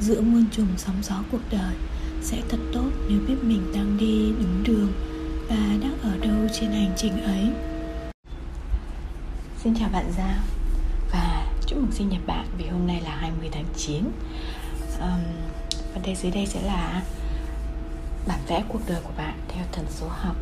giữa 0.00 0.20
muôn 0.20 0.44
trùng 0.52 0.68
sóng 0.76 0.96
gió 1.02 1.14
cuộc 1.32 1.40
đời 1.50 1.74
sẽ 2.22 2.42
thật 2.48 2.58
tốt 2.72 2.90
nếu 3.08 3.18
biết 3.28 3.34
mình 3.42 3.72
đang 3.74 3.96
đi 3.96 4.32
đúng 4.38 4.64
đường 4.64 4.92
và 5.48 5.56
đang 5.56 5.98
ở 6.02 6.16
đâu 6.18 6.48
trên 6.52 6.70
hành 6.70 6.92
trình 6.96 7.22
ấy. 7.22 7.46
Xin 9.64 9.74
chào 9.78 9.88
bạn 9.92 10.12
Giao 10.16 10.42
và 11.12 11.46
chúc 11.66 11.78
mừng 11.78 11.92
sinh 11.92 12.08
nhật 12.08 12.20
bạn 12.26 12.46
vì 12.58 12.66
hôm 12.66 12.86
nay 12.86 13.00
là 13.04 13.16
20 13.16 13.48
tháng 13.52 13.64
9 13.76 14.04
um, 15.00 15.20
Và 15.94 16.00
đây 16.04 16.14
dưới 16.14 16.32
đây 16.32 16.46
sẽ 16.46 16.62
là 16.62 17.02
bản 18.28 18.40
vẽ 18.48 18.64
cuộc 18.68 18.80
đời 18.88 19.00
của 19.04 19.12
bạn 19.16 19.34
theo 19.48 19.64
thần 19.72 19.86
số 19.90 20.06
học. 20.08 20.36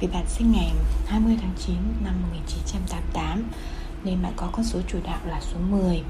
Vì 0.00 0.06
bạn 0.06 0.24
sinh 0.28 0.52
ngày 0.52 0.72
20 1.06 1.36
tháng 1.40 1.54
9 1.66 1.76
năm 2.04 2.14
1988 2.22 3.44
Nên 4.04 4.22
bạn 4.22 4.32
có 4.36 4.48
con 4.52 4.64
số 4.64 4.80
chủ 4.88 4.98
đạo 5.04 5.20
là 5.26 5.40
số 5.40 5.58
10 5.70 6.02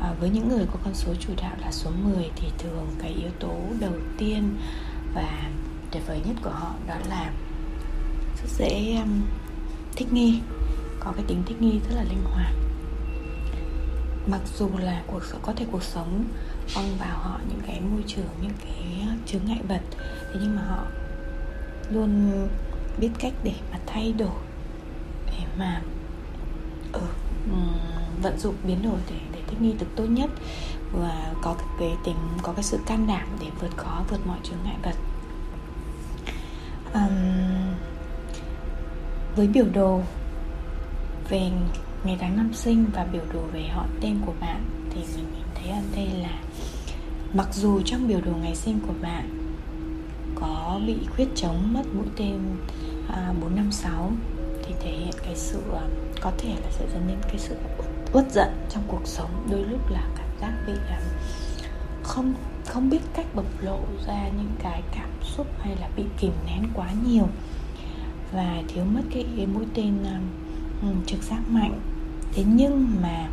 à, 0.00 0.14
Với 0.20 0.30
những 0.30 0.48
người 0.48 0.66
có 0.72 0.78
con 0.84 0.94
số 0.94 1.14
chủ 1.14 1.32
đạo 1.36 1.56
là 1.60 1.72
số 1.72 1.90
10 1.90 2.30
Thì 2.36 2.48
thường 2.58 2.86
cái 2.98 3.10
yếu 3.10 3.30
tố 3.40 3.54
đầu 3.80 3.94
tiên 4.18 4.56
và 5.14 5.50
tuyệt 5.90 6.02
vời 6.06 6.20
nhất 6.26 6.36
của 6.42 6.50
họ 6.50 6.74
đó 6.86 6.94
là 7.08 7.32
rất 8.42 8.48
dễ 8.58 8.96
um, 8.96 9.22
thích 9.96 10.12
nghi 10.12 10.40
có 11.00 11.12
cái 11.16 11.24
tính 11.28 11.42
thích 11.46 11.62
nghi 11.62 11.80
rất 11.88 11.96
là 11.96 12.02
linh 12.02 12.24
hoạt. 12.24 12.52
Mặc 14.26 14.40
dù 14.58 14.68
là 14.78 15.02
cuộc 15.06 15.24
sống 15.24 15.40
có 15.42 15.52
thể 15.56 15.66
cuộc 15.72 15.82
sống 15.82 16.24
ông 16.74 16.96
vào 16.98 17.18
họ 17.18 17.40
những 17.48 17.60
cái 17.66 17.80
môi 17.80 18.02
trường 18.06 18.28
những 18.42 18.52
cái 18.64 19.06
chướng 19.26 19.40
ngại 19.46 19.60
vật 19.68 19.80
thế 20.32 20.40
nhưng 20.40 20.56
mà 20.56 20.62
họ 20.62 20.84
luôn 21.90 22.30
biết 22.98 23.10
cách 23.18 23.32
để 23.44 23.54
mà 23.72 23.78
thay 23.86 24.12
đổi 24.12 24.38
để 25.26 25.44
mà 25.58 25.82
ừ, 26.92 27.00
vận 28.22 28.38
dụng 28.38 28.54
biến 28.64 28.82
đổi 28.82 28.98
để 29.10 29.16
nghi 29.60 29.72
được 29.72 29.86
tốt 29.96 30.04
nhất 30.04 30.30
và 30.92 31.32
có 31.42 31.54
cái 31.78 31.96
tính 32.04 32.16
có 32.42 32.52
cái 32.52 32.62
sự 32.62 32.78
can 32.86 33.06
đảm 33.06 33.28
để 33.40 33.46
vượt 33.60 33.76
khó 33.76 34.02
vượt 34.10 34.26
mọi 34.26 34.38
chướng 34.42 34.58
ngại 34.64 34.76
vật. 34.82 34.94
Um, 36.94 37.74
với 39.36 39.46
biểu 39.46 39.66
đồ 39.74 40.00
về 41.28 41.50
ngày 42.04 42.16
tháng 42.20 42.36
năm 42.36 42.50
sinh 42.54 42.86
và 42.94 43.04
biểu 43.12 43.22
đồ 43.34 43.40
về 43.52 43.68
họ 43.68 43.86
tên 44.00 44.18
của 44.26 44.32
bạn 44.40 44.64
thì 44.90 45.00
mình 45.00 45.26
nhìn 45.34 45.46
thấy 45.54 45.70
ở 45.70 45.82
đây 45.96 46.08
là 46.22 46.38
mặc 47.34 47.48
dù 47.52 47.80
trong 47.84 48.08
biểu 48.08 48.20
đồ 48.20 48.32
ngày 48.42 48.54
sinh 48.54 48.80
của 48.86 48.94
bạn 49.02 49.54
có 50.34 50.80
bị 50.86 50.96
khuyết 51.16 51.28
trống 51.34 51.72
mất 51.72 51.82
mũi 51.94 52.06
tên 52.16 52.38
à, 53.08 53.32
456 53.40 54.12
thì 54.62 54.74
thể 54.80 54.90
hiện 54.90 55.14
cái 55.24 55.36
sự 55.36 55.60
à, 55.74 55.82
có 56.20 56.32
thể 56.38 56.48
là 56.48 56.70
sẽ 56.70 56.86
dẫn 56.92 57.08
đến 57.08 57.18
cái 57.22 57.38
sự 57.38 57.54
uất 58.12 58.32
giận 58.32 58.48
trong 58.70 58.82
cuộc 58.88 59.02
sống 59.04 59.46
đôi 59.50 59.64
lúc 59.64 59.90
là 59.90 60.02
cảm 60.16 60.28
giác 60.40 60.52
bị 60.66 60.72
um, 60.72 61.02
không 62.02 62.34
không 62.66 62.90
biết 62.90 63.00
cách 63.14 63.26
bộc 63.34 63.46
lộ 63.60 63.78
ra 64.06 64.28
những 64.28 64.52
cái 64.62 64.82
cảm 64.92 65.10
xúc 65.22 65.46
hay 65.60 65.76
là 65.76 65.88
bị 65.96 66.04
kìm 66.18 66.32
nén 66.46 66.64
quá 66.74 66.88
nhiều. 67.06 67.28
Và 68.32 68.62
thiếu 68.68 68.84
mất 68.84 69.02
cái, 69.14 69.26
cái 69.36 69.46
mũi 69.46 69.64
tên 69.74 69.98
um, 70.82 71.04
trực 71.06 71.22
giác 71.22 71.40
mạnh. 71.48 71.80
Thế 72.32 72.44
nhưng 72.46 72.88
mà 73.02 73.28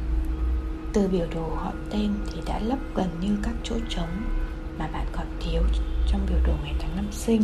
từ 0.94 1.08
biểu 1.08 1.26
đồ 1.36 1.56
họ 1.56 1.72
tên 1.90 2.14
thì 2.32 2.42
đã 2.46 2.60
lấp 2.60 2.80
gần 2.96 3.08
như 3.22 3.38
các 3.44 3.54
chỗ 3.64 3.76
trống 3.90 4.10
mà 4.80 4.88
bạn 4.88 5.06
còn 5.12 5.26
thiếu 5.40 5.62
trong 6.08 6.26
biểu 6.30 6.40
đồ 6.48 6.54
ngày 6.64 6.76
tháng 6.80 6.96
năm 6.96 7.06
sinh. 7.12 7.42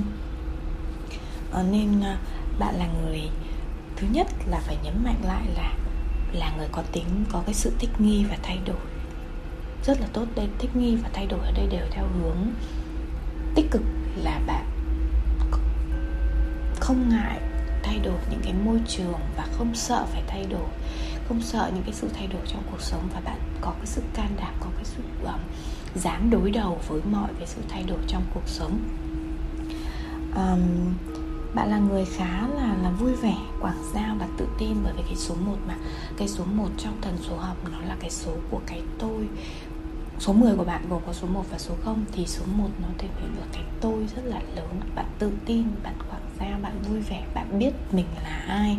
Ờ, 1.51 1.61
à, 1.61 1.65
nên 1.71 2.01
bạn 2.59 2.75
là 2.75 2.87
người 3.01 3.21
thứ 3.95 4.07
nhất 4.11 4.27
là 4.47 4.59
phải 4.59 4.77
nhấn 4.83 5.03
mạnh 5.03 5.21
lại 5.23 5.47
là 5.55 5.73
là 6.33 6.51
người 6.57 6.67
có 6.71 6.83
tính 6.91 7.25
có 7.31 7.43
cái 7.45 7.53
sự 7.53 7.71
thích 7.79 7.89
nghi 7.99 8.25
và 8.29 8.37
thay 8.43 8.59
đổi. 8.65 8.85
Rất 9.85 10.01
là 10.01 10.07
tốt 10.13 10.25
đây 10.35 10.47
thích 10.59 10.75
nghi 10.75 10.95
và 10.95 11.09
thay 11.13 11.27
đổi 11.27 11.39
ở 11.39 11.51
đây 11.51 11.67
đều 11.67 11.85
theo 11.91 12.05
hướng 12.07 12.37
tích 13.55 13.65
cực 13.71 13.81
là 14.23 14.39
bạn 14.47 14.65
không 16.79 17.09
ngại 17.09 17.39
thay 17.83 17.99
đổi 17.99 18.19
những 18.31 18.41
cái 18.43 18.53
môi 18.65 18.79
trường 18.87 19.19
và 19.37 19.47
không 19.57 19.75
sợ 19.75 20.05
phải 20.11 20.23
thay 20.27 20.45
đổi 20.49 20.69
không 21.27 21.41
sợ 21.41 21.71
những 21.73 21.83
cái 21.83 21.93
sự 21.93 22.09
thay 22.13 22.27
đổi 22.27 22.41
trong 22.47 22.63
cuộc 22.71 22.81
sống 22.81 23.07
và 23.13 23.19
bạn 23.19 23.39
có 23.61 23.71
cái 23.71 23.85
sự 23.85 24.01
can 24.13 24.29
đảm 24.37 24.53
có 24.59 24.67
cái 24.75 24.85
sự 24.85 25.03
um, 25.23 25.39
dám 25.95 26.29
đối 26.29 26.51
đầu 26.51 26.79
với 26.87 27.01
mọi 27.11 27.29
cái 27.37 27.47
sự 27.47 27.61
thay 27.69 27.83
đổi 27.83 27.99
trong 28.07 28.23
cuộc 28.33 28.47
sống. 28.47 28.79
Um, 30.35 30.93
bạn 31.53 31.69
là 31.69 31.77
người 31.77 32.05
khá 32.05 32.47
là 32.47 32.75
là 32.83 32.89
vui 32.89 33.11
vẻ 33.13 33.35
quảng 33.61 33.83
giao 33.93 34.15
và 34.19 34.27
tự 34.37 34.47
tin 34.59 34.77
bởi 34.83 34.93
vì 34.97 35.03
cái 35.03 35.15
số 35.15 35.35
1 35.45 35.57
mà. 35.67 35.75
Cái 36.17 36.27
số 36.27 36.43
1 36.45 36.67
trong 36.77 36.97
thần 37.01 37.17
số 37.29 37.37
học 37.37 37.57
nó 37.71 37.79
là 37.87 37.95
cái 37.99 38.09
số 38.09 38.31
của 38.51 38.61
cái 38.65 38.81
tôi. 38.99 39.27
Số 40.19 40.33
10 40.33 40.55
của 40.55 40.63
bạn 40.63 40.89
gồm 40.89 41.01
có 41.07 41.13
số 41.13 41.27
1 41.27 41.45
và 41.51 41.57
số 41.57 41.73
0 41.85 42.05
thì 42.11 42.25
số 42.27 42.43
1 42.57 42.69
nó 42.81 42.87
thể 42.97 43.07
hiện 43.19 43.35
được 43.35 43.47
cái 43.53 43.63
tôi 43.81 44.07
rất 44.15 44.21
là 44.25 44.41
lớn. 44.55 44.79
Bạn 44.95 45.05
tự 45.19 45.31
tin 45.45 45.63
bạn 45.83 45.93
quảng 46.09 46.21
giao 46.39 46.59
bạn 46.61 46.81
vui 46.89 46.99
vẻ 46.99 47.23
bạn 47.33 47.59
biết 47.59 47.71
mình 47.91 48.05
là 48.23 48.43
ai. 48.47 48.77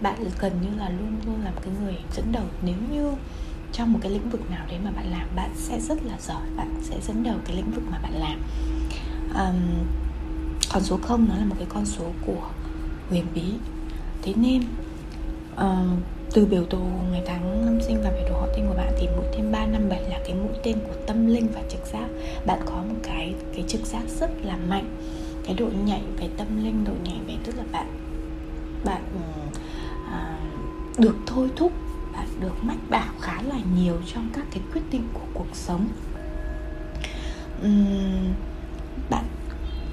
Bạn 0.00 0.24
gần 0.40 0.52
như 0.62 0.78
là 0.78 0.88
luôn 0.88 1.16
luôn 1.26 1.40
làm 1.44 1.54
cái 1.62 1.72
người 1.82 1.96
dẫn 2.16 2.32
đầu. 2.32 2.44
Nếu 2.62 2.76
như 2.90 3.12
trong 3.72 3.92
một 3.92 3.98
cái 4.02 4.12
lĩnh 4.12 4.30
vực 4.30 4.50
nào 4.50 4.66
đấy 4.68 4.78
mà 4.84 4.90
bạn 4.90 5.10
làm 5.10 5.28
bạn 5.36 5.50
sẽ 5.56 5.80
rất 5.80 6.04
là 6.04 6.16
giỏi 6.20 6.42
bạn 6.56 6.74
sẽ 6.82 6.96
dẫn 7.06 7.22
đầu 7.22 7.36
cái 7.44 7.56
lĩnh 7.56 7.70
vực 7.70 7.84
mà 7.90 7.98
bạn 7.98 8.12
làm. 8.14 8.40
Um, 9.34 9.86
còn 10.74 10.82
số 10.82 10.98
0 11.02 11.26
nó 11.28 11.36
là 11.36 11.44
một 11.44 11.54
cái 11.58 11.66
con 11.70 11.86
số 11.86 12.04
của 12.26 12.50
huyền 13.10 13.26
bí. 13.34 13.42
Thế 14.22 14.32
nên 14.36 14.62
uh, 15.54 15.98
từ 16.32 16.46
biểu 16.46 16.64
đồ 16.70 16.78
ngày 17.10 17.22
tháng 17.26 17.66
năm 17.66 17.78
sinh 17.80 18.02
và 18.02 18.10
biểu 18.10 18.28
đồ 18.28 18.40
họ 18.40 18.46
tên 18.56 18.66
của 18.68 18.74
bạn 18.76 18.92
thì 18.98 19.08
mũi 19.16 19.24
tên 19.32 19.52
357 19.52 20.02
là 20.10 20.18
cái 20.24 20.34
mũi 20.34 20.52
tên 20.62 20.78
của 20.86 20.94
tâm 21.06 21.26
linh 21.26 21.48
và 21.54 21.62
trực 21.70 21.86
giác. 21.92 22.06
Bạn 22.46 22.60
có 22.66 22.76
một 22.76 22.94
cái 23.02 23.34
cái 23.54 23.64
trực 23.68 23.86
giác 23.86 24.02
rất 24.20 24.30
là 24.42 24.56
mạnh. 24.56 24.96
Cái 25.44 25.54
độ 25.54 25.66
nhạy 25.84 26.02
về 26.16 26.28
tâm 26.36 26.64
linh 26.64 26.84
độ 26.84 26.92
nhạy 27.04 27.18
về 27.26 27.34
tức 27.44 27.54
là 27.56 27.64
bạn 27.72 27.86
bạn 28.84 29.02
à, 30.10 30.38
được 30.98 31.16
thôi 31.26 31.48
thúc 31.56 31.72
bạn 32.12 32.26
được 32.40 32.54
mách 32.62 32.90
bảo 32.90 33.12
khá 33.20 33.42
là 33.42 33.58
nhiều 33.76 33.96
trong 34.14 34.28
các 34.32 34.44
cái 34.50 34.60
quyết 34.72 34.82
định 34.90 35.08
của 35.12 35.26
cuộc 35.34 35.48
sống. 35.52 35.88
Uhm, 37.64 38.32
bạn 39.10 39.24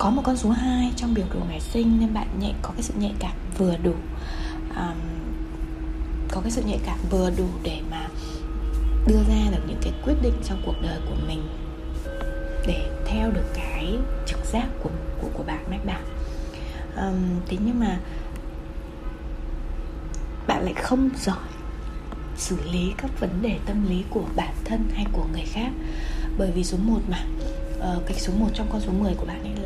có 0.01 0.09
một 0.09 0.21
con 0.25 0.37
số 0.37 0.49
2 0.49 0.91
trong 0.95 1.13
biểu 1.13 1.25
đồ 1.33 1.39
ngày 1.49 1.59
sinh 1.59 1.99
nên 1.99 2.13
bạn 2.13 2.27
nhạy 2.39 2.53
có 2.61 2.69
cái 2.69 2.83
sự 2.83 2.93
nhạy 2.97 3.13
cảm 3.19 3.31
vừa 3.57 3.77
đủ. 3.83 3.93
Um, 4.75 4.97
có 6.31 6.41
cái 6.41 6.51
sự 6.51 6.61
nhạy 6.65 6.79
cảm 6.85 6.97
vừa 7.09 7.29
đủ 7.37 7.45
để 7.63 7.81
mà 7.91 8.07
đưa 9.07 9.23
ra 9.29 9.51
được 9.51 9.61
những 9.67 9.77
cái 9.81 9.93
quyết 10.05 10.13
định 10.21 10.33
trong 10.43 10.61
cuộc 10.65 10.75
đời 10.81 10.99
của 11.09 11.15
mình 11.27 11.47
để 12.67 12.89
theo 13.05 13.31
được 13.31 13.45
cái 13.53 13.97
trực 14.27 14.45
giác 14.45 14.67
của 14.83 14.89
của 15.21 15.29
của 15.33 15.43
bạn 15.43 15.65
mách 15.69 15.85
bạn. 15.85 16.03
Um, 16.97 17.39
thế 17.47 17.57
nhưng 17.65 17.79
mà 17.79 17.99
bạn 20.47 20.63
lại 20.63 20.73
không 20.73 21.09
giỏi 21.17 21.47
xử 22.37 22.57
lý 22.71 22.93
các 22.97 23.19
vấn 23.19 23.41
đề 23.41 23.57
tâm 23.65 23.89
lý 23.89 24.03
của 24.09 24.25
bản 24.35 24.53
thân 24.65 24.83
hay 24.93 25.05
của 25.11 25.25
người 25.31 25.45
khác. 25.45 25.71
Bởi 26.37 26.51
vì 26.51 26.63
số 26.63 26.77
1 26.77 26.99
mà 27.09 27.17
uh, 27.77 28.05
cái 28.05 28.19
số 28.19 28.33
1 28.39 28.47
trong 28.53 28.67
con 28.71 28.81
số 28.81 28.91
10 28.91 29.13
của 29.13 29.25
bạn 29.25 29.43
ấy 29.43 29.60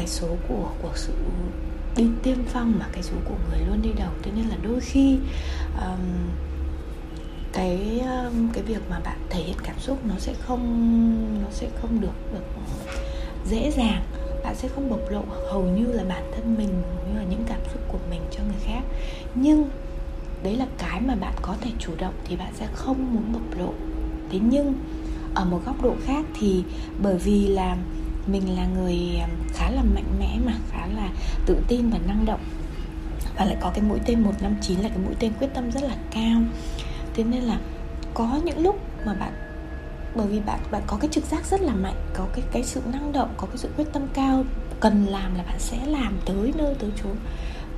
cái 0.00 0.08
số 0.08 0.28
của 0.48 0.68
của 0.82 0.92
sự 0.94 1.12
đi 1.96 2.04
tiên 2.22 2.44
phong 2.46 2.78
mà 2.78 2.86
cái 2.92 3.02
số 3.02 3.16
của 3.24 3.34
người 3.50 3.58
luôn 3.68 3.82
đi 3.82 3.90
đầu. 3.98 4.10
Thế 4.22 4.30
nên 4.36 4.46
là 4.48 4.56
đôi 4.62 4.80
khi 4.80 5.18
um, 5.80 6.00
cái 7.52 8.00
um, 8.00 8.48
cái 8.52 8.62
việc 8.62 8.82
mà 8.90 9.00
bạn 9.00 9.18
thể 9.30 9.40
hiện 9.42 9.56
cảm 9.64 9.78
xúc 9.78 9.98
nó 10.04 10.14
sẽ 10.18 10.34
không 10.40 10.62
nó 11.42 11.48
sẽ 11.50 11.68
không 11.80 12.00
được 12.00 12.32
được 12.32 12.44
dễ 13.46 13.70
dàng. 13.76 14.02
Bạn 14.44 14.54
sẽ 14.54 14.68
không 14.68 14.90
bộc 14.90 15.10
lộ. 15.10 15.22
Hầu 15.50 15.62
như 15.62 15.86
là 15.86 16.04
bản 16.04 16.30
thân 16.34 16.54
mình 16.58 16.82
như 17.08 17.18
là 17.18 17.24
những 17.30 17.44
cảm 17.46 17.60
xúc 17.72 17.82
của 17.88 17.98
mình 18.10 18.20
cho 18.30 18.42
người 18.44 18.60
khác. 18.64 18.82
Nhưng 19.34 19.70
đấy 20.42 20.56
là 20.56 20.66
cái 20.78 21.00
mà 21.00 21.14
bạn 21.14 21.34
có 21.42 21.56
thể 21.60 21.70
chủ 21.78 21.92
động 21.98 22.14
thì 22.24 22.36
bạn 22.36 22.52
sẽ 22.54 22.66
không 22.74 23.14
muốn 23.14 23.32
bộc 23.32 23.58
lộ. 23.58 23.72
Thế 24.30 24.38
nhưng 24.50 24.74
ở 25.34 25.44
một 25.44 25.60
góc 25.66 25.82
độ 25.82 25.94
khác 26.04 26.24
thì 26.40 26.64
bởi 27.02 27.18
vì 27.18 27.46
là 27.48 27.76
mình 28.26 28.56
là 28.56 28.66
người 28.66 28.98
khá 29.52 29.70
là 29.70 29.82
mạnh 29.82 30.16
mẽ 30.18 30.38
mà 30.44 30.52
khá 30.70 30.86
là 30.96 31.08
tự 31.46 31.56
tin 31.68 31.90
và 31.90 31.98
năng 32.06 32.24
động. 32.24 32.40
Và 33.36 33.44
lại 33.44 33.56
có 33.60 33.70
cái 33.74 33.84
mũi 33.84 33.98
tên 34.06 34.22
159 34.22 34.80
là 34.80 34.88
cái 34.88 34.98
mũi 34.98 35.14
tên 35.18 35.32
quyết 35.38 35.48
tâm 35.54 35.70
rất 35.70 35.82
là 35.82 35.96
cao. 36.10 36.42
Thế 37.14 37.24
nên 37.24 37.42
là 37.42 37.58
có 38.14 38.40
những 38.44 38.62
lúc 38.62 38.80
mà 39.06 39.14
bạn 39.14 39.32
bởi 40.14 40.26
vì 40.26 40.40
bạn 40.40 40.60
bạn 40.70 40.82
có 40.86 40.96
cái 41.00 41.08
trực 41.12 41.24
giác 41.24 41.46
rất 41.46 41.60
là 41.60 41.74
mạnh 41.74 41.94
có 42.14 42.26
cái 42.32 42.44
cái 42.52 42.64
sự 42.64 42.82
năng 42.92 43.12
động 43.12 43.34
có 43.36 43.46
cái 43.46 43.56
sự 43.56 43.68
quyết 43.76 43.92
tâm 43.92 44.06
cao 44.14 44.44
cần 44.80 45.06
làm 45.06 45.34
là 45.34 45.42
bạn 45.42 45.58
sẽ 45.58 45.86
làm 45.86 46.18
tới 46.26 46.52
nơi 46.56 46.74
tới 46.78 46.90
chốn. 47.02 47.12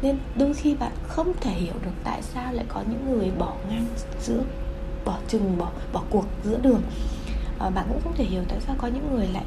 Nên 0.03 0.19
đôi 0.37 0.55
khi 0.55 0.75
bạn 0.75 0.93
không 1.09 1.33
thể 1.41 1.51
hiểu 1.51 1.75
được 1.85 1.91
tại 2.05 2.23
sao 2.23 2.53
lại 2.53 2.65
có 2.69 2.83
những 2.91 3.11
người 3.11 3.31
bỏ 3.39 3.55
ngang 3.69 3.87
giữa 4.21 4.43
bỏ 5.05 5.19
chừng 5.29 5.59
bỏ 5.59 5.71
bỏ 5.93 6.03
cuộc 6.11 6.25
giữa 6.45 6.59
đường. 6.63 6.83
À, 7.59 7.71
bạn 7.71 7.87
cũng 7.89 8.01
không 8.05 8.17
thể 8.17 8.25
hiểu 8.25 8.43
tại 8.49 8.59
sao 8.67 8.77
có 8.79 8.89
những 8.89 9.15
người 9.15 9.27
lại 9.27 9.45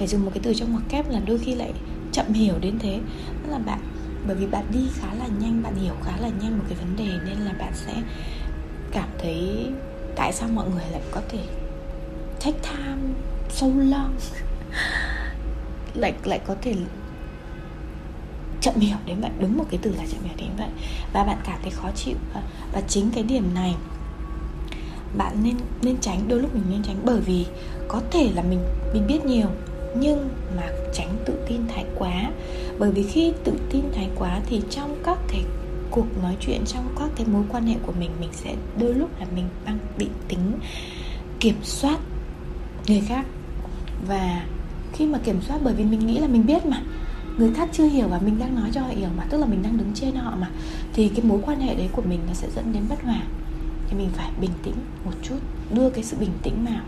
phải 0.00 0.08
dùng 0.08 0.24
một 0.24 0.30
cái 0.34 0.40
từ 0.42 0.54
trong 0.54 0.72
ngoặc 0.72 0.82
kép 0.88 1.10
là 1.10 1.20
đôi 1.26 1.38
khi 1.38 1.54
lại 1.54 1.72
chậm 2.12 2.32
hiểu 2.32 2.54
đến 2.60 2.78
thế. 2.78 3.00
Tức 3.42 3.50
là 3.50 3.58
bạn 3.58 3.78
bởi 4.26 4.36
vì 4.36 4.46
bạn 4.46 4.64
đi 4.72 4.80
khá 4.94 5.14
là 5.14 5.26
nhanh 5.40 5.62
bạn 5.62 5.74
hiểu 5.74 5.94
khá 6.04 6.16
là 6.20 6.28
nhanh 6.42 6.58
một 6.58 6.64
cái 6.68 6.78
vấn 6.78 6.96
đề 6.96 7.18
nên 7.24 7.38
là 7.38 7.52
bạn 7.58 7.72
sẽ 7.74 7.94
cảm 8.92 9.08
thấy 9.18 9.66
tại 10.16 10.32
sao 10.32 10.48
mọi 10.48 10.68
người 10.70 10.84
lại 10.92 11.00
có 11.10 11.20
thể 11.28 11.38
take 12.44 12.58
time 12.62 13.14
so 13.50 13.66
long. 13.66 14.16
Lại 15.94 16.14
lại 16.24 16.40
có 16.46 16.54
thể 16.62 16.74
chậm 18.60 18.74
hiểu 18.74 18.96
đến 19.06 19.20
vậy 19.20 19.30
đúng 19.40 19.58
một 19.58 19.64
cái 19.70 19.80
từ 19.82 19.90
là 19.90 20.04
chậm 20.12 20.22
hiểu 20.22 20.34
đến 20.36 20.50
vậy. 20.58 20.68
Và 21.12 21.24
bạn 21.24 21.38
cảm 21.44 21.58
thấy 21.62 21.70
khó 21.70 21.90
chịu. 21.96 22.16
Và, 22.34 22.42
và 22.72 22.80
chính 22.80 23.10
cái 23.14 23.22
điểm 23.22 23.54
này 23.54 23.74
bạn 25.16 25.36
nên 25.42 25.56
nên 25.82 25.96
tránh 26.00 26.28
đôi 26.28 26.40
lúc 26.40 26.54
mình 26.54 26.64
nên 26.70 26.82
tránh 26.82 26.96
bởi 27.04 27.20
vì 27.20 27.46
có 27.88 28.00
thể 28.10 28.30
là 28.34 28.42
mình 28.42 28.60
mình 28.94 29.06
biết 29.06 29.24
nhiều 29.24 29.46
nhưng 29.96 30.28
mà 30.56 30.62
tránh 30.92 31.16
tự 31.24 31.34
tin 31.48 31.60
thái 31.68 31.84
quá. 31.94 32.30
Bởi 32.78 32.90
vì 32.90 33.02
khi 33.02 33.32
tự 33.44 33.52
tin 33.70 33.82
thái 33.94 34.08
quá 34.18 34.40
thì 34.46 34.62
trong 34.70 34.96
các 35.04 35.18
cái 35.28 35.44
cuộc 35.90 36.06
nói 36.22 36.36
chuyện, 36.40 36.64
trong 36.66 36.94
các 36.98 37.08
cái 37.16 37.26
mối 37.26 37.42
quan 37.48 37.66
hệ 37.66 37.74
của 37.86 37.92
mình 38.00 38.10
mình 38.20 38.30
sẽ 38.32 38.54
đôi 38.80 38.94
lúc 38.94 39.20
là 39.20 39.26
mình 39.34 39.44
đang 39.66 39.78
bị 39.98 40.06
tính 40.28 40.52
kiểm 41.40 41.56
soát 41.62 41.98
người 42.88 43.02
khác. 43.08 43.26
Và 44.06 44.46
khi 44.92 45.06
mà 45.06 45.18
kiểm 45.18 45.40
soát, 45.42 45.58
bởi 45.62 45.74
vì 45.74 45.84
mình 45.84 46.06
nghĩ 46.06 46.18
là 46.18 46.26
mình 46.26 46.46
biết 46.46 46.66
mà, 46.66 46.82
người 47.38 47.50
khác 47.54 47.68
chưa 47.72 47.86
hiểu 47.86 48.08
và 48.08 48.18
mình 48.18 48.38
đang 48.38 48.54
nói 48.54 48.70
cho 48.72 48.80
họ 48.80 48.88
hiểu 48.88 49.08
mà, 49.16 49.24
tức 49.30 49.38
là 49.38 49.46
mình 49.46 49.62
đang 49.62 49.78
đứng 49.78 49.92
trên 49.94 50.14
họ 50.14 50.36
mà, 50.40 50.50
thì 50.92 51.08
cái 51.08 51.24
mối 51.24 51.38
quan 51.46 51.60
hệ 51.60 51.74
đấy 51.74 51.88
của 51.92 52.02
mình 52.02 52.20
nó 52.26 52.34
sẽ 52.34 52.48
dẫn 52.56 52.72
đến 52.72 52.82
bất 52.88 53.02
hòa. 53.02 53.22
Thì 53.88 53.96
mình 53.96 54.08
phải 54.12 54.30
bình 54.40 54.50
tĩnh 54.62 54.74
một 55.04 55.12
chút, 55.22 55.38
đưa 55.74 55.90
cái 55.90 56.04
sự 56.04 56.16
bình 56.20 56.32
tĩnh 56.42 56.64
vào 56.64 56.80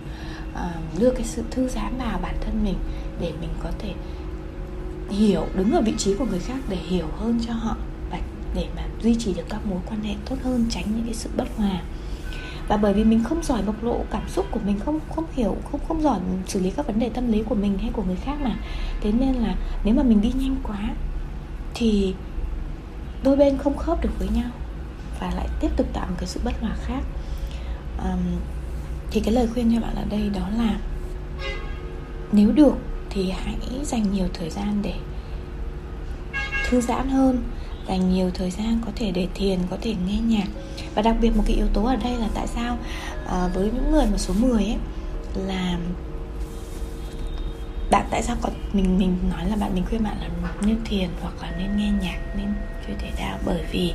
uh, 0.55 1.01
đưa 1.01 1.11
cái 1.11 1.25
sự 1.25 1.43
thư 1.51 1.69
giãn 1.69 1.99
vào 1.99 2.19
bản 2.23 2.35
thân 2.41 2.65
mình 2.65 2.77
để 3.21 3.33
mình 3.41 3.51
có 3.63 3.71
thể 3.79 3.95
hiểu 5.11 5.47
đứng 5.55 5.73
ở 5.73 5.83
vị 5.83 5.95
trí 5.99 6.15
của 6.15 6.25
người 6.25 6.41
khác 6.41 6.59
để 6.69 6.77
hiểu 6.77 7.07
hơn 7.19 7.41
cho 7.47 7.53
họ 7.53 7.77
và 8.11 8.19
để 8.55 8.67
mà 8.77 8.83
duy 9.03 9.15
trì 9.15 9.35
được 9.35 9.47
các 9.49 9.67
mối 9.67 9.79
quan 9.87 10.03
hệ 10.03 10.15
tốt 10.25 10.37
hơn 10.45 10.67
tránh 10.71 10.85
những 10.87 11.05
cái 11.05 11.15
sự 11.15 11.31
bất 11.37 11.49
hòa. 11.57 11.81
Và 12.69 12.77
bởi 12.77 12.95
vì 12.95 13.05
mình 13.05 13.25
không 13.25 13.43
giỏi 13.43 13.63
bộc 13.63 13.85
lộ 13.85 14.05
cảm 14.11 14.29
xúc 14.29 14.47
của 14.51 14.61
mình 14.67 14.79
không 14.85 15.01
không 15.15 15.25
hiểu 15.33 15.57
không 15.73 15.81
không 15.89 16.03
giỏi 16.03 16.21
xử 16.47 16.61
lý 16.61 16.71
các 16.71 16.87
vấn 16.87 16.99
đề 16.99 17.09
tâm 17.09 17.33
lý 17.33 17.43
của 17.43 17.55
mình 17.55 17.79
hay 17.79 17.91
của 17.93 18.03
người 18.03 18.17
khác 18.17 18.37
mà. 18.43 18.57
Thế 19.01 19.13
nên 19.13 19.35
là 19.35 19.55
nếu 19.85 19.95
mà 19.95 20.03
mình 20.03 20.21
đi 20.21 20.33
nhanh 20.33 20.57
quá 20.63 20.91
thì 21.75 22.15
đôi 23.25 23.37
bên 23.37 23.59
không 23.59 23.77
khớp 23.77 24.03
được 24.03 24.19
với 24.19 24.29
nhau 24.29 24.51
và 25.21 25.33
lại 25.37 25.49
tiếp 25.61 25.69
tục 25.77 25.87
tạo 25.93 26.07
một 26.07 26.17
cái 26.19 26.27
sự 26.27 26.41
bất 26.45 26.61
hòa 26.61 26.77
khác. 26.85 27.01
Um, 27.99 28.41
thì 29.13 29.21
cái 29.21 29.35
lời 29.35 29.47
khuyên 29.55 29.75
cho 29.75 29.81
bạn 29.81 29.95
ở 29.95 30.05
đây 30.11 30.31
đó 30.35 30.49
là 30.59 30.79
nếu 32.33 32.53
được 32.53 32.75
thì 33.11 33.31
hãy 33.31 33.57
dành 33.83 34.13
nhiều 34.13 34.27
thời 34.35 34.51
gian 34.51 34.83
để 34.83 34.95
thư 36.69 36.81
giãn 36.81 37.09
hơn 37.09 37.43
dành 37.89 38.13
nhiều 38.13 38.31
thời 38.35 38.51
gian 38.51 38.81
có 38.87 38.93
thể 38.97 39.11
để 39.11 39.29
thiền 39.35 39.59
có 39.71 39.77
thể 39.83 39.95
nghe 40.07 40.19
nhạc. 40.19 40.47
Và 40.95 41.03
đặc 41.03 41.17
biệt 41.21 41.37
một 41.37 41.43
cái 41.47 41.57
yếu 41.57 41.67
tố 41.73 41.85
ở 41.85 41.97
đây 41.97 42.17
là 42.17 42.29
tại 42.35 42.47
sao 42.47 42.79
à, 43.27 43.49
với 43.55 43.71
những 43.75 43.91
người 43.91 44.07
mà 44.13 44.19
số 44.19 44.35
10 44.35 44.65
ấy 44.65 44.77
là 45.35 45.79
bạn 47.91 48.07
tại 48.11 48.23
sao 48.23 48.37
có 48.43 48.51
mình 48.73 48.99
mình 48.99 49.17
nói 49.31 49.49
là 49.49 49.57
bạn 49.57 49.75
mình 49.75 49.85
khuyên 49.89 50.03
bạn 50.03 50.17
là 50.21 50.29
nên 50.67 50.79
thiền 50.85 51.09
hoặc 51.21 51.35
là 51.43 51.53
nên 51.59 51.77
nghe 51.77 51.91
nhạc 52.03 52.19
nên 52.37 52.55
chơi 52.87 52.97
thể 52.99 53.11
thao. 53.17 53.39
Bởi 53.45 53.65
vì 53.73 53.93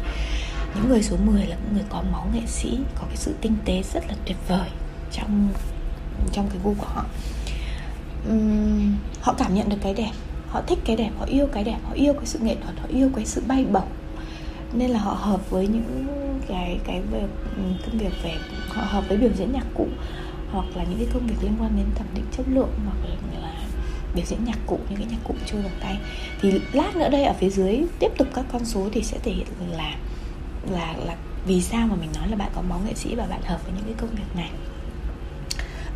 những 0.76 0.90
người 0.90 1.04
số 1.04 1.16
10 1.26 1.46
là 1.46 1.56
những 1.56 1.74
người 1.74 1.86
có 1.90 2.04
máu 2.12 2.28
nghệ 2.34 2.42
sĩ 2.48 2.80
có 2.96 3.04
cái 3.08 3.18
sự 3.18 3.36
tinh 3.42 3.56
tế 3.66 3.84
rất 3.94 4.04
là 4.08 4.16
tuyệt 4.26 4.38
vời 4.48 4.70
trong 5.12 5.50
trong 6.32 6.50
cái 6.50 6.58
gu 6.64 6.74
của 6.74 6.86
họ. 6.86 7.06
Uhm, 8.32 8.96
họ 9.22 9.34
cảm 9.38 9.54
nhận 9.54 9.70
được 9.70 9.78
cái 9.82 9.94
đẹp 9.94 10.12
họ 10.50 10.62
thích 10.68 10.80
cái 10.86 10.96
đẹp 10.96 11.10
họ 11.20 11.26
yêu 11.26 11.48
cái 11.54 11.64
đẹp 11.64 11.78
họ 11.84 11.94
yêu 11.94 12.14
cái 12.14 12.26
sự 12.26 12.40
nghệ 12.40 12.56
thuật 12.64 12.80
họ 12.80 12.88
yêu 12.88 13.10
cái 13.16 13.26
sự 13.26 13.44
bay 13.48 13.66
bổng. 13.66 13.90
Nên 14.74 14.90
là 14.90 15.00
họ 15.00 15.14
hợp 15.14 15.50
với 15.50 15.68
những 15.68 16.08
cái 16.48 16.80
cái 16.84 17.02
về 17.12 17.24
công 17.86 17.98
việc 17.98 18.14
về 18.24 18.36
họ 18.70 18.84
hợp 18.86 19.04
với 19.08 19.18
biểu 19.18 19.30
diễn 19.38 19.52
nhạc 19.52 19.66
cụ 19.76 19.88
hoặc 20.52 20.66
là 20.76 20.84
những 20.84 20.98
cái 20.98 21.08
công 21.14 21.28
việc 21.28 21.36
liên 21.42 21.54
quan 21.60 21.72
đến 21.78 21.86
thẩm 21.96 22.08
định 22.16 22.26
chất 22.38 22.46
lượng 22.50 22.70
hoặc 22.86 23.10
là, 23.10 23.40
là 23.42 23.54
biểu 24.16 24.26
diễn 24.26 24.44
nhạc 24.46 24.58
cụ 24.68 24.80
những 24.90 25.00
cái 25.00 25.08
nhạc 25.12 25.24
cụ 25.24 25.34
chơi 25.46 25.62
bằng 25.64 25.78
tay. 25.80 25.98
Thì 26.42 26.62
lát 26.74 26.96
nữa 26.96 27.10
đây 27.10 27.24
ở 27.24 27.34
phía 27.40 27.50
dưới 27.50 27.84
tiếp 28.00 28.12
tục 28.18 28.28
các 28.34 28.46
con 28.52 28.66
số 28.66 28.90
thì 28.94 29.04
sẽ 29.04 29.18
thể 29.24 29.32
hiện 29.32 29.48
là 29.72 29.96
là 30.72 30.94
là 31.06 31.16
vì 31.46 31.62
sao 31.62 31.88
mà 31.88 31.96
mình 31.96 32.10
nói 32.16 32.28
là 32.30 32.36
bạn 32.36 32.52
có 32.56 32.62
máu 32.62 32.80
nghệ 32.86 32.94
sĩ 32.94 33.16
và 33.16 33.26
bạn 33.26 33.42
hợp 33.44 33.64
với 33.64 33.74
những 33.76 33.86
cái 33.86 33.94
công 33.98 34.10
việc 34.10 34.36
này 34.36 34.50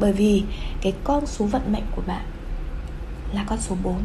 bởi 0.02 0.14
vì 0.14 0.44
cái 0.82 0.94
con 1.04 1.26
số 1.26 1.46
vận 1.46 1.74
mệnh 1.74 1.86
của 1.96 2.02
bạn 2.08 2.26
là 3.34 3.44
con 3.48 3.60
số 3.62 3.76
4 3.84 3.96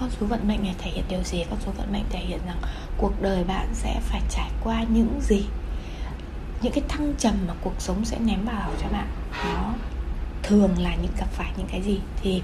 con 0.00 0.10
số 0.10 0.26
vận 0.26 0.48
mệnh 0.48 0.62
này 0.62 0.74
thể 0.78 0.90
hiện 0.90 1.04
điều 1.08 1.22
gì? 1.22 1.44
Con 1.50 1.58
số 1.66 1.72
vận 1.76 1.92
mệnh 1.92 2.04
thể 2.10 2.18
hiện 2.18 2.40
rằng 2.46 2.60
cuộc 2.98 3.22
đời 3.22 3.44
bạn 3.44 3.68
sẽ 3.72 4.00
phải 4.00 4.20
trải 4.30 4.50
qua 4.64 4.82
những 4.82 5.20
gì? 5.20 5.44
Những 6.62 6.72
cái 6.72 6.84
thăng 6.88 7.14
trầm 7.18 7.34
mà 7.48 7.54
cuộc 7.60 7.74
sống 7.78 8.04
sẽ 8.04 8.18
ném 8.18 8.44
vào 8.44 8.70
cho 8.82 8.88
bạn. 8.88 9.06
Nó 9.44 9.74
thường 10.42 10.78
là 10.78 10.94
những 10.94 11.12
gặp 11.18 11.28
phải 11.32 11.52
những 11.56 11.66
cái 11.70 11.82
gì? 11.82 12.00
Thì 12.22 12.42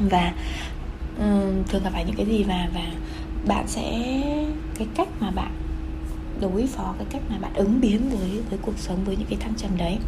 và 0.00 0.32
um, 1.18 1.64
thường 1.68 1.82
gặp 1.84 1.90
phải 1.92 2.04
những 2.04 2.16
cái 2.16 2.26
gì? 2.26 2.42
Và 2.42 2.68
và 2.74 2.86
bạn 3.46 3.68
sẽ 3.68 3.82
cái 4.74 4.86
cách 4.94 5.08
mà 5.20 5.30
bạn 5.30 5.52
đối 6.40 6.66
phó 6.66 6.94
cái 6.98 7.06
cách 7.10 7.22
mà 7.28 7.38
bạn 7.38 7.54
ứng 7.54 7.80
biến 7.80 8.10
với 8.10 8.40
với 8.50 8.58
cuộc 8.62 8.78
sống 8.78 9.04
với 9.04 9.16
những 9.16 9.28
cái 9.28 9.38
thăng 9.40 9.54
trầm 9.54 9.76
đấy. 9.76 9.98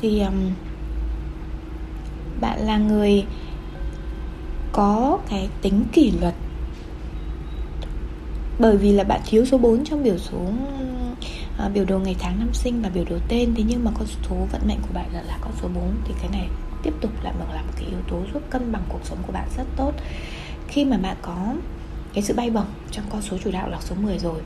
Thì 0.00 0.20
um, 0.20 0.50
bạn 2.40 2.66
là 2.66 2.78
người 2.78 3.24
có 4.72 5.18
cái 5.30 5.48
tính 5.62 5.84
kỷ 5.92 6.12
luật. 6.20 6.34
Bởi 8.58 8.76
vì 8.76 8.92
là 8.92 9.04
bạn 9.04 9.20
thiếu 9.26 9.44
số 9.44 9.58
4 9.58 9.84
trong 9.84 10.02
biểu 10.02 10.18
số 10.18 10.40
à, 11.58 11.68
biểu 11.68 11.84
đồ 11.84 11.98
ngày 11.98 12.16
tháng 12.18 12.38
năm 12.38 12.48
sinh 12.52 12.82
và 12.82 12.88
biểu 12.88 13.04
đồ 13.10 13.16
tên. 13.28 13.54
Thế 13.56 13.62
nhưng 13.66 13.84
mà 13.84 13.90
con 13.94 14.06
số 14.06 14.36
vận 14.52 14.60
mệnh 14.68 14.78
của 14.82 14.94
bạn 14.94 15.06
là, 15.12 15.22
là 15.22 15.38
con 15.40 15.52
số 15.62 15.68
4 15.74 15.84
thì 16.04 16.14
cái 16.20 16.28
này 16.32 16.48
tiếp 16.82 16.92
tục 17.00 17.10
lại 17.22 17.34
bằng 17.38 17.52
là 17.52 17.62
một 17.62 17.72
cái 17.76 17.86
yếu 17.88 17.98
tố 18.10 18.22
giúp 18.34 18.42
cân 18.50 18.72
bằng 18.72 18.82
cuộc 18.88 19.00
sống 19.04 19.18
của 19.26 19.32
bạn 19.32 19.48
rất 19.56 19.64
tốt. 19.76 19.92
Khi 20.68 20.84
mà 20.84 20.98
bạn 20.98 21.16
có 21.22 21.54
cái 22.14 22.22
sự 22.22 22.34
bay 22.34 22.50
bổng 22.50 22.66
trong 22.90 23.04
con 23.10 23.22
số 23.22 23.36
chủ 23.44 23.50
đạo 23.50 23.68
là 23.68 23.80
số 23.80 23.96
10 24.02 24.18
rồi 24.18 24.40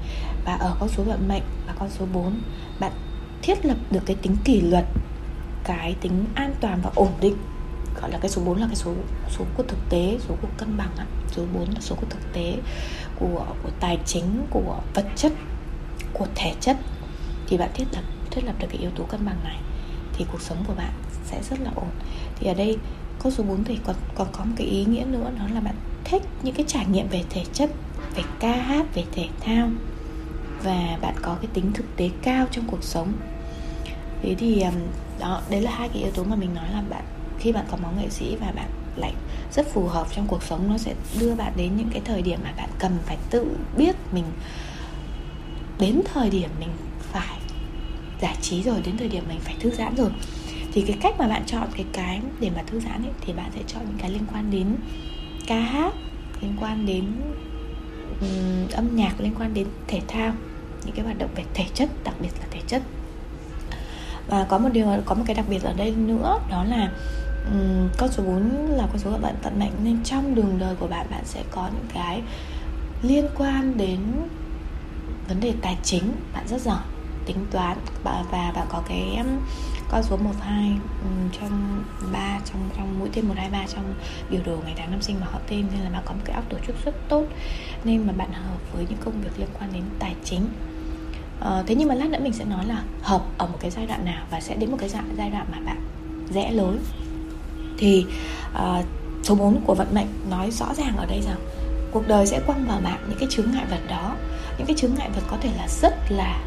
và 0.45 0.55
ở 0.55 0.77
con 0.81 0.89
số 0.89 1.03
vận 1.03 1.29
mệnh 1.29 1.43
và 1.67 1.75
con 1.79 1.91
số 1.91 2.07
4 2.13 2.41
bạn 2.81 2.93
thiết 3.43 3.67
lập 3.67 3.77
được 3.91 4.01
cái 4.07 4.17
tính 4.23 4.37
kỷ 4.45 4.61
luật 4.61 4.85
cái 5.65 5.97
tính 6.01 6.25
an 6.35 6.55
toàn 6.61 6.81
và 6.83 6.91
ổn 6.95 7.13
định 7.21 7.37
gọi 8.01 8.11
là 8.11 8.19
cái 8.19 8.31
số 8.31 8.43
4 8.45 8.61
là 8.61 8.67
cái 8.67 8.77
số 8.77 8.95
số 9.31 9.45
của 9.57 9.63
thực 9.63 9.79
tế, 9.91 10.19
số 10.29 10.35
của 10.43 10.49
cân 10.59 10.77
bằng 10.77 10.91
á. 10.99 11.07
Số 11.29 11.43
4 11.55 11.63
là 11.65 11.81
số 11.81 11.95
của 11.95 12.07
thực 12.11 12.33
tế, 12.33 12.57
của 13.19 13.47
của 13.63 13.71
tài 13.81 13.99
chính, 14.07 14.47
của 14.51 14.81
vật 14.95 15.07
chất, 15.17 15.33
của 16.13 16.27
thể 16.35 16.55
chất. 16.61 16.77
Thì 17.47 17.59
bạn 17.59 17.71
thiết 17.75 17.85
lập 17.93 18.03
thiết 18.31 18.45
lập 18.45 18.55
được 18.59 18.67
cái 18.71 18.81
yếu 18.81 18.91
tố 18.91 19.05
cân 19.05 19.27
bằng 19.27 19.37
này 19.45 19.59
thì 20.13 20.25
cuộc 20.33 20.41
sống 20.41 20.65
của 20.67 20.75
bạn 20.75 20.93
sẽ 21.25 21.43
rất 21.51 21.61
là 21.61 21.71
ổn. 21.75 21.91
Thì 22.37 22.47
ở 22.47 22.55
đây 22.55 22.79
con 23.19 23.33
số 23.33 23.45
4 23.45 23.65
thì 23.65 23.79
còn 23.85 23.97
còn 24.15 24.29
có 24.33 24.45
một 24.45 24.55
cái 24.57 24.67
ý 24.67 24.85
nghĩa 24.85 25.05
nữa, 25.05 25.31
đó 25.39 25.45
là 25.55 25.61
bạn 25.61 25.75
thích 26.05 26.23
những 26.43 26.55
cái 26.55 26.65
trải 26.69 26.87
nghiệm 26.87 27.09
về 27.09 27.25
thể 27.31 27.45
chất, 27.53 27.71
về 28.17 28.23
ca 28.41 28.57
hát, 28.57 28.87
về 28.95 29.05
thể 29.13 29.29
thao. 29.41 29.69
Và 30.63 30.99
bạn 31.01 31.15
có 31.23 31.35
cái 31.35 31.51
tính 31.55 31.73
thực 31.73 31.97
tế 31.97 32.11
cao 32.23 32.47
trong 32.51 32.65
cuộc 32.71 32.85
sống. 32.85 33.13
Thế 34.23 34.35
thì 34.39 34.65
đó, 35.21 35.43
đấy 35.51 35.61
là 35.61 35.71
hai 35.71 35.89
cái 35.89 36.03
yếu 36.03 36.13
tố 36.13 36.25
mà 36.25 36.37
mình 36.37 36.55
nói 36.55 36.65
là 36.73 36.83
bạn 36.91 37.05
khi 37.43 37.53
bạn 37.53 37.65
có 37.71 37.77
máu 37.77 37.93
nghệ 37.99 38.09
sĩ 38.11 38.37
và 38.41 38.53
bạn 38.57 38.71
lại 38.97 39.13
rất 39.53 39.67
phù 39.73 39.87
hợp 39.87 40.07
trong 40.15 40.27
cuộc 40.27 40.43
sống 40.43 40.71
nó 40.71 40.79
sẽ 40.79 40.95
đưa 41.21 41.35
bạn 41.35 41.53
đến 41.57 41.77
những 41.77 41.89
cái 41.93 42.03
thời 42.05 42.23
điểm 42.23 42.41
mà 42.45 42.53
bạn 42.57 42.69
cần 42.79 42.99
phải 43.07 43.17
tự 43.31 43.57
biết 43.77 43.97
mình 44.13 44.25
đến 45.79 46.01
thời 46.15 46.31
điểm 46.31 46.51
mình 46.61 46.69
phải 47.13 47.39
giải 48.21 48.37
trí 48.41 48.63
rồi 48.63 48.83
đến 48.85 48.97
thời 48.97 49.09
điểm 49.09 49.25
mình 49.29 49.41
phải 49.41 49.55
thư 49.61 49.71
giãn 49.71 49.95
rồi. 49.95 50.11
Thì 50.73 50.85
cái 50.87 50.97
cách 51.01 51.15
mà 51.19 51.29
bạn 51.29 51.43
chọn 51.47 51.69
cái 51.77 51.87
cái 51.93 52.21
để 52.41 52.51
mà 52.57 52.63
thư 52.67 52.81
giãn 52.81 53.03
ấy 53.03 53.13
thì 53.21 53.33
bạn 53.33 53.51
sẽ 53.55 53.61
chọn 53.67 53.83
những 53.87 53.99
cái 53.99 54.11
liên 54.11 54.27
quan 54.33 54.51
đến 54.51 54.77
ca 55.47 55.61
hát 55.61 55.95
liên 56.41 56.57
quan 56.61 56.87
đến 56.87 57.05
um, 58.21 58.69
âm 58.73 58.97
nhạc 58.97 59.21
liên 59.21 59.35
quan 59.39 59.55
đến 59.55 59.67
thể 59.87 60.01
thao 60.09 60.33
những 60.85 60.95
cái 60.95 61.05
hoạt 61.05 61.19
động 61.19 61.31
về 61.35 61.45
thể 61.55 61.65
chất 61.75 61.91
đặc 62.05 62.15
biệt 62.21 62.31
là 62.41 62.47
thể 62.51 62.61
chất. 62.67 62.83
Và 64.29 64.45
có 64.45 64.59
một 64.59 64.69
điều 64.73 64.87
có 65.05 65.15
một 65.15 65.25
cái 65.27 65.35
đặc 65.35 65.47
biệt 65.49 65.63
ở 65.63 65.73
đây 65.73 65.91
nữa 65.91 66.41
đó 66.51 66.65
là 66.65 66.93
um, 67.51 67.89
con 67.99 68.11
số 68.13 68.23
4 68.23 68.67
là 68.71 68.87
con 68.87 68.99
số 68.99 69.11
của 69.11 69.19
bạn 69.19 69.35
tận 69.43 69.59
mệnh 69.59 69.73
nên 69.85 70.05
trong 70.05 70.35
đường 70.35 70.59
đời 70.59 70.75
của 70.81 70.87
bạn 70.87 71.07
bạn 71.11 71.25
sẽ 71.25 71.43
có 71.51 71.69
những 71.75 71.87
cái 71.95 72.23
liên 73.03 73.29
quan 73.39 73.77
đến 73.77 73.99
vấn 75.29 75.41
đề 75.41 75.55
tài 75.63 75.79
chính. 75.83 76.13
Bạn 76.35 76.49
rất 76.49 76.61
giỏi 76.61 76.83
tính 77.27 77.47
toán 77.51 77.79
và, 78.05 78.25
bạn 78.31 78.67
có 78.69 78.83
cái 78.89 79.17
um, 79.17 79.27
con 79.91 80.03
số 80.03 80.17
12 80.17 80.71
um, 80.71 80.79
ừ, 81.03 81.39
trong 81.41 81.85
3 82.13 82.41
trong 82.45 82.69
trong 82.77 82.99
mũi 82.99 83.09
tên 83.15 83.29
123 83.29 83.67
trong 83.75 83.95
biểu 84.31 84.41
đồ 84.47 84.57
ngày 84.65 84.75
tháng 84.77 84.91
năm 84.91 85.03
sinh 85.03 85.17
và 85.21 85.27
họ 85.33 85.39
tên 85.49 85.67
nên 85.73 85.81
là 85.81 85.91
bạn 85.91 86.03
có 86.05 86.13
một 86.13 86.21
cái 86.25 86.37
óc 86.37 86.45
tổ 86.49 86.57
chức 86.67 86.77
rất 86.85 86.95
tốt. 87.09 87.25
Nên 87.85 88.07
mà 88.07 88.13
bạn 88.13 88.33
hợp 88.33 88.59
với 88.73 88.87
những 88.89 88.99
công 89.05 89.21
việc 89.21 89.31
liên 89.39 89.49
quan 89.59 89.71
đến 89.73 89.83
tài 89.99 90.15
chính. 90.25 90.49
Uh, 91.41 91.67
thế 91.67 91.75
nhưng 91.75 91.89
mà 91.89 91.95
lát 91.95 92.11
nữa 92.11 92.19
mình 92.23 92.33
sẽ 92.33 92.45
nói 92.45 92.67
là 92.67 92.83
hợp 93.03 93.23
ở 93.39 93.47
một 93.47 93.59
cái 93.61 93.71
giai 93.71 93.87
đoạn 93.87 94.05
nào 94.05 94.27
và 94.31 94.41
sẽ 94.41 94.57
đến 94.57 94.71
một 94.71 94.77
cái 94.81 94.89
giai 94.89 95.31
đoạn 95.31 95.47
mà 95.53 95.59
bạn 95.67 95.81
rẽ 96.35 96.51
lối 96.51 96.79
thì 97.83 98.07
uh, 98.55 98.85
số 99.23 99.35
4 99.35 99.61
của 99.67 99.75
vận 99.75 99.95
mệnh 99.95 100.07
nói 100.31 100.51
rõ 100.51 100.75
ràng 100.75 100.97
ở 100.97 101.07
đây 101.07 101.21
rằng 101.21 101.37
cuộc 101.93 102.09
đời 102.09 102.27
sẽ 102.27 102.41
quăng 102.47 102.65
vào 102.69 102.81
bạn 102.85 102.99
những 103.09 103.19
cái 103.19 103.29
chướng 103.31 103.51
ngại 103.53 103.65
vật 103.71 103.81
đó. 103.89 104.17
Những 104.59 104.67
cái 104.67 104.77
chướng 104.77 104.95
ngại 104.95 105.11
vật 105.15 105.23
có 105.31 105.37
thể 105.41 105.51
là 105.57 105.69
rất 105.69 105.95
là 106.09 106.41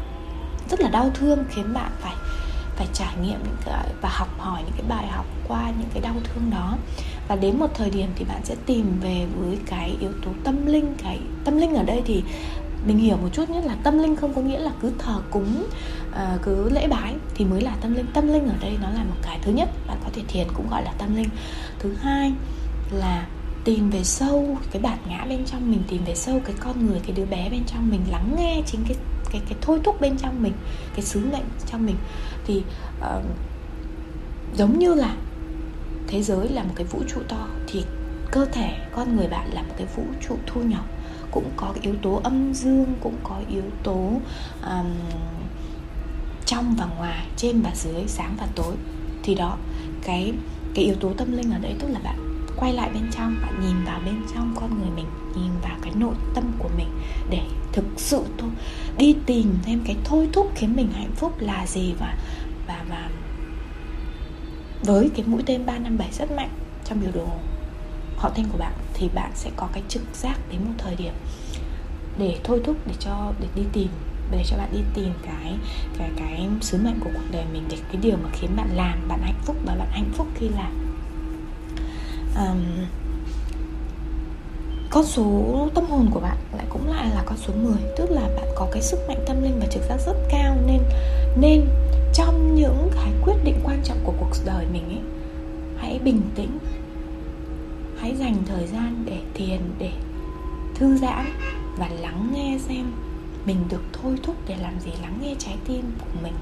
rất 0.70 0.80
là 0.80 0.88
đau 0.88 1.10
thương 1.14 1.44
khiến 1.50 1.74
bạn 1.74 1.90
phải 2.00 2.14
phải 2.76 2.86
trải 2.92 3.14
nghiệm 3.22 3.38
những 3.44 3.56
cái 3.64 3.88
và 4.02 4.08
học 4.12 4.28
hỏi 4.38 4.62
những 4.62 4.74
cái 4.76 4.84
bài 4.88 5.06
học 5.06 5.26
qua 5.48 5.70
những 5.78 5.88
cái 5.94 6.02
đau 6.02 6.14
thương 6.24 6.50
đó. 6.50 6.76
Và 7.28 7.36
đến 7.36 7.58
một 7.58 7.70
thời 7.74 7.90
điểm 7.90 8.08
thì 8.16 8.24
bạn 8.24 8.40
sẽ 8.44 8.54
tìm 8.66 9.00
về 9.00 9.26
với 9.36 9.58
cái 9.66 9.96
yếu 10.00 10.12
tố 10.24 10.30
tâm 10.44 10.66
linh 10.66 10.94
cái 11.02 11.20
tâm 11.44 11.58
linh 11.58 11.74
ở 11.74 11.82
đây 11.82 12.02
thì 12.06 12.22
mình 12.86 12.98
hiểu 12.98 13.16
một 13.16 13.28
chút 13.32 13.50
nhất 13.50 13.64
là 13.64 13.76
tâm 13.82 13.98
linh 13.98 14.16
không 14.16 14.34
có 14.34 14.40
nghĩa 14.40 14.58
là 14.58 14.70
cứ 14.80 14.92
thờ 14.98 15.20
cúng 15.30 15.66
uh, 16.10 16.42
cứ 16.42 16.70
lễ 16.70 16.88
bái 16.88 17.14
thì 17.34 17.44
mới 17.44 17.60
là 17.60 17.76
tâm 17.80 17.94
linh. 17.94 18.06
Tâm 18.14 18.28
linh 18.28 18.48
ở 18.48 18.54
đây 18.60 18.78
nó 18.82 18.90
là 18.90 19.04
một 19.04 19.16
cái 19.22 19.38
thứ 19.42 19.52
nhất 19.52 19.68
bạn 19.86 19.96
có 20.04 20.10
thể 20.12 20.22
thiền 20.28 20.46
cũng 20.54 20.68
gọi 20.70 20.84
là 20.84 20.92
tâm 20.98 21.16
linh. 21.16 21.28
Thứ 21.78 21.94
hai 22.00 22.32
là 22.90 23.26
tìm 23.64 23.90
về 23.90 24.04
sâu 24.04 24.58
cái 24.70 24.82
bản 24.82 24.98
ngã 25.08 25.26
bên 25.28 25.44
trong 25.44 25.70
mình 25.70 25.82
tìm 25.88 26.04
về 26.04 26.14
sâu 26.14 26.40
cái 26.44 26.54
con 26.60 26.86
người 26.86 27.00
cái 27.06 27.16
đứa 27.16 27.24
bé 27.24 27.50
bên 27.50 27.62
trong 27.66 27.90
mình 27.90 28.00
lắng 28.10 28.34
nghe 28.38 28.62
chính 28.66 28.80
cái 28.88 28.96
cái 29.32 29.42
cái 29.48 29.58
thôi 29.60 29.80
thúc 29.84 30.00
bên 30.00 30.16
trong 30.18 30.42
mình 30.42 30.52
cái 30.94 31.04
sứ 31.04 31.20
mệnh 31.32 31.44
trong 31.70 31.86
mình. 31.86 31.96
Thì 32.46 32.62
uh, 33.00 33.24
giống 34.54 34.78
như 34.78 34.94
là 34.94 35.16
thế 36.06 36.22
giới 36.22 36.48
là 36.48 36.62
một 36.62 36.72
cái 36.74 36.86
vũ 36.86 37.02
trụ 37.08 37.20
to 37.28 37.48
thì 37.66 37.84
cơ 38.30 38.44
thể 38.44 38.78
con 38.92 39.16
người 39.16 39.28
bạn 39.28 39.50
là 39.52 39.62
một 39.62 39.74
cái 39.76 39.86
vũ 39.96 40.02
trụ 40.28 40.36
thu 40.46 40.60
nhỏ 40.60 40.84
cũng 41.30 41.50
có 41.56 41.72
cái 41.74 41.82
yếu 41.82 41.94
tố 42.02 42.20
âm 42.24 42.54
dương 42.54 42.94
cũng 43.00 43.16
có 43.22 43.40
yếu 43.50 43.62
tố 43.82 44.10
um, 44.62 44.94
trong 46.46 46.74
và 46.78 46.86
ngoài 46.98 47.26
trên 47.36 47.60
và 47.62 47.70
dưới 47.74 48.04
sáng 48.06 48.36
và 48.38 48.46
tối. 48.54 48.74
Thì 49.22 49.34
đó 49.34 49.56
cái 50.02 50.32
cái 50.74 50.84
yếu 50.84 50.94
tố 50.94 51.12
tâm 51.12 51.32
linh 51.32 51.50
ở 51.50 51.58
đấy 51.58 51.74
tức 51.78 51.88
là 51.88 51.98
bạn 52.04 52.46
quay 52.56 52.72
lại 52.72 52.90
bên 52.94 53.10
trong 53.12 53.36
bạn 53.42 53.60
nhìn 53.60 53.84
vào 53.84 54.00
bên 54.04 54.22
trong 54.34 54.54
con 54.60 54.78
người 54.78 54.90
mình 54.96 55.06
nhìn 55.36 55.52
vào 55.62 55.76
cái 55.82 55.92
nội 55.94 56.14
tâm 56.34 56.44
của 56.58 56.70
mình 56.76 56.88
để 57.30 57.42
thực 57.72 57.84
sự 57.96 58.22
thôi 58.38 58.50
đi 58.98 59.16
tìm 59.26 59.54
thêm 59.62 59.82
cái 59.86 59.96
thôi 60.04 60.28
thúc 60.32 60.52
khiến 60.54 60.76
mình 60.76 60.88
hạnh 60.92 61.12
phúc 61.16 61.32
là 61.40 61.66
gì 61.66 61.94
và 62.00 62.18
và 62.66 62.84
và 62.88 63.10
với 64.82 65.10
cái 65.16 65.26
mũi 65.26 65.42
tên 65.46 65.66
357 65.66 66.12
rất 66.12 66.30
mạnh 66.30 66.50
trong 66.84 67.00
biểu 67.00 67.10
đồ 67.14 67.28
họ 68.16 68.30
tên 68.34 68.46
của 68.52 68.58
bạn 68.58 68.72
thì 68.94 69.08
bạn 69.14 69.30
sẽ 69.34 69.50
có 69.56 69.68
cái 69.72 69.82
trực 69.88 70.02
giác 70.14 70.38
đến 70.50 70.60
một 70.64 70.72
thời 70.78 70.96
điểm 70.96 71.12
để 72.18 72.38
thôi 72.44 72.60
thúc 72.64 72.76
để 72.86 72.94
cho 73.00 73.32
để 73.40 73.46
đi 73.54 73.62
tìm 73.72 73.88
để 74.30 74.42
cho 74.46 74.56
bạn 74.56 74.68
đi 74.72 74.80
tìm 74.94 75.12
cái 75.22 75.54
cái 75.98 76.10
cái 76.16 76.48
sứ 76.60 76.78
mệnh 76.78 77.00
của 77.00 77.10
cuộc 77.14 77.30
đời 77.32 77.44
mình 77.52 77.62
để 77.70 77.76
cái 77.92 77.96
điều 78.02 78.16
mà 78.16 78.28
khiến 78.32 78.50
bạn 78.56 78.68
làm 78.76 79.08
bạn 79.08 79.20
hạnh 79.22 79.40
phúc 79.44 79.56
và 79.66 79.74
bạn 79.74 79.88
hạnh 79.90 80.10
phúc 80.14 80.26
khi 80.34 80.48
làm. 80.48 80.72
Um, 82.36 82.86
con 84.90 85.04
số 85.04 85.68
tâm 85.74 85.84
hồn 85.84 86.10
của 86.10 86.20
bạn 86.20 86.36
lại 86.56 86.66
cũng 86.68 86.88
lại 86.88 87.10
là 87.14 87.22
con 87.26 87.36
số 87.36 87.52
10 87.54 87.74
tức 87.96 88.10
là 88.10 88.28
bạn 88.36 88.48
có 88.54 88.68
cái 88.72 88.82
sức 88.82 88.98
mạnh 89.08 89.24
tâm 89.26 89.42
linh 89.42 89.60
và 89.60 89.66
trực 89.66 89.82
giác 89.88 89.96
rất 90.06 90.16
cao 90.30 90.56
nên 90.66 90.82
nên 91.36 91.68
trong 92.14 92.54
những 92.54 92.90
cái 92.94 93.12
quyết 93.24 93.34
định 93.44 93.60
quan 93.64 93.80
trọng 93.84 93.98
của 94.04 94.12
cuộc 94.20 94.30
đời 94.44 94.66
mình 94.72 94.88
ấy 94.88 95.00
hãy 95.78 95.98
bình 96.04 96.22
tĩnh 96.34 96.58
hãy 98.00 98.16
dành 98.16 98.36
thời 98.46 98.66
gian 98.66 99.02
để 99.06 99.18
thiền 99.34 99.60
để 99.78 99.92
thư 100.74 100.96
giãn 100.96 101.26
và 101.78 101.88
lắng 102.00 102.30
nghe 102.34 102.58
xem 102.58 102.92
mình 103.46 103.56
được 103.68 103.82
thôi 103.92 104.16
thúc 104.22 104.36
để 104.48 104.56
làm 104.56 104.80
gì. 104.80 104.90
Lắng 105.02 105.18
nghe 105.22 105.34
trái 105.38 105.56
tim 105.64 105.82
của 105.98 106.18
mình 106.22 106.34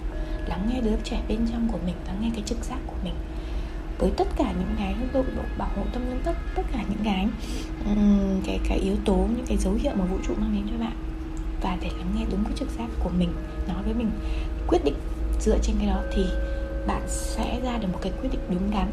lắng 0.46 0.68
nghe 0.72 0.80
đứa 0.80 0.96
trẻ 1.04 1.20
bên 1.28 1.38
trong 1.52 1.68
của 1.72 1.78
mình 1.86 1.94
lắng 2.06 2.18
nghe 2.20 2.30
cái 2.34 2.42
trực 2.46 2.64
giác 2.64 2.78
của 2.86 2.96
mình. 3.04 3.14
Với 3.98 4.10
tất 4.16 4.28
cả 4.36 4.52
những 4.58 4.74
cái 4.78 4.94
độ, 5.12 5.22
độ 5.36 5.42
bảo 5.58 5.68
hộ 5.76 5.82
tâm 5.92 6.02
linh 6.10 6.20
tất 6.24 6.34
tất 6.54 6.62
cả 6.72 6.84
những 6.88 7.04
cái 7.04 7.28
um, 7.86 8.40
cái 8.46 8.60
cái 8.68 8.78
yếu 8.78 8.96
tố 9.04 9.14
những 9.14 9.46
cái 9.46 9.56
dấu 9.56 9.74
hiệu 9.74 9.92
mà 9.96 10.04
vũ 10.04 10.16
trụ 10.26 10.34
mang 10.38 10.52
đến 10.54 10.66
cho 10.70 10.84
bạn 10.84 10.96
và 11.62 11.76
để 11.80 11.90
lắng 11.98 12.12
nghe 12.16 12.24
đúng 12.30 12.44
cái 12.44 12.52
trực 12.56 12.68
giác 12.78 12.88
của 13.02 13.10
mình 13.18 13.32
nói 13.68 13.82
với 13.84 13.94
mình 13.94 14.10
quyết 14.66 14.84
định 14.84 14.94
dựa 15.40 15.58
trên 15.62 15.76
cái 15.78 15.86
đó 15.86 16.00
thì 16.12 16.24
bạn 16.86 17.02
sẽ 17.08 17.60
ra 17.64 17.78
được 17.78 17.88
một 17.92 17.98
cái 18.02 18.12
quyết 18.20 18.28
định 18.32 18.40
đúng 18.48 18.70
đắn 18.70 18.90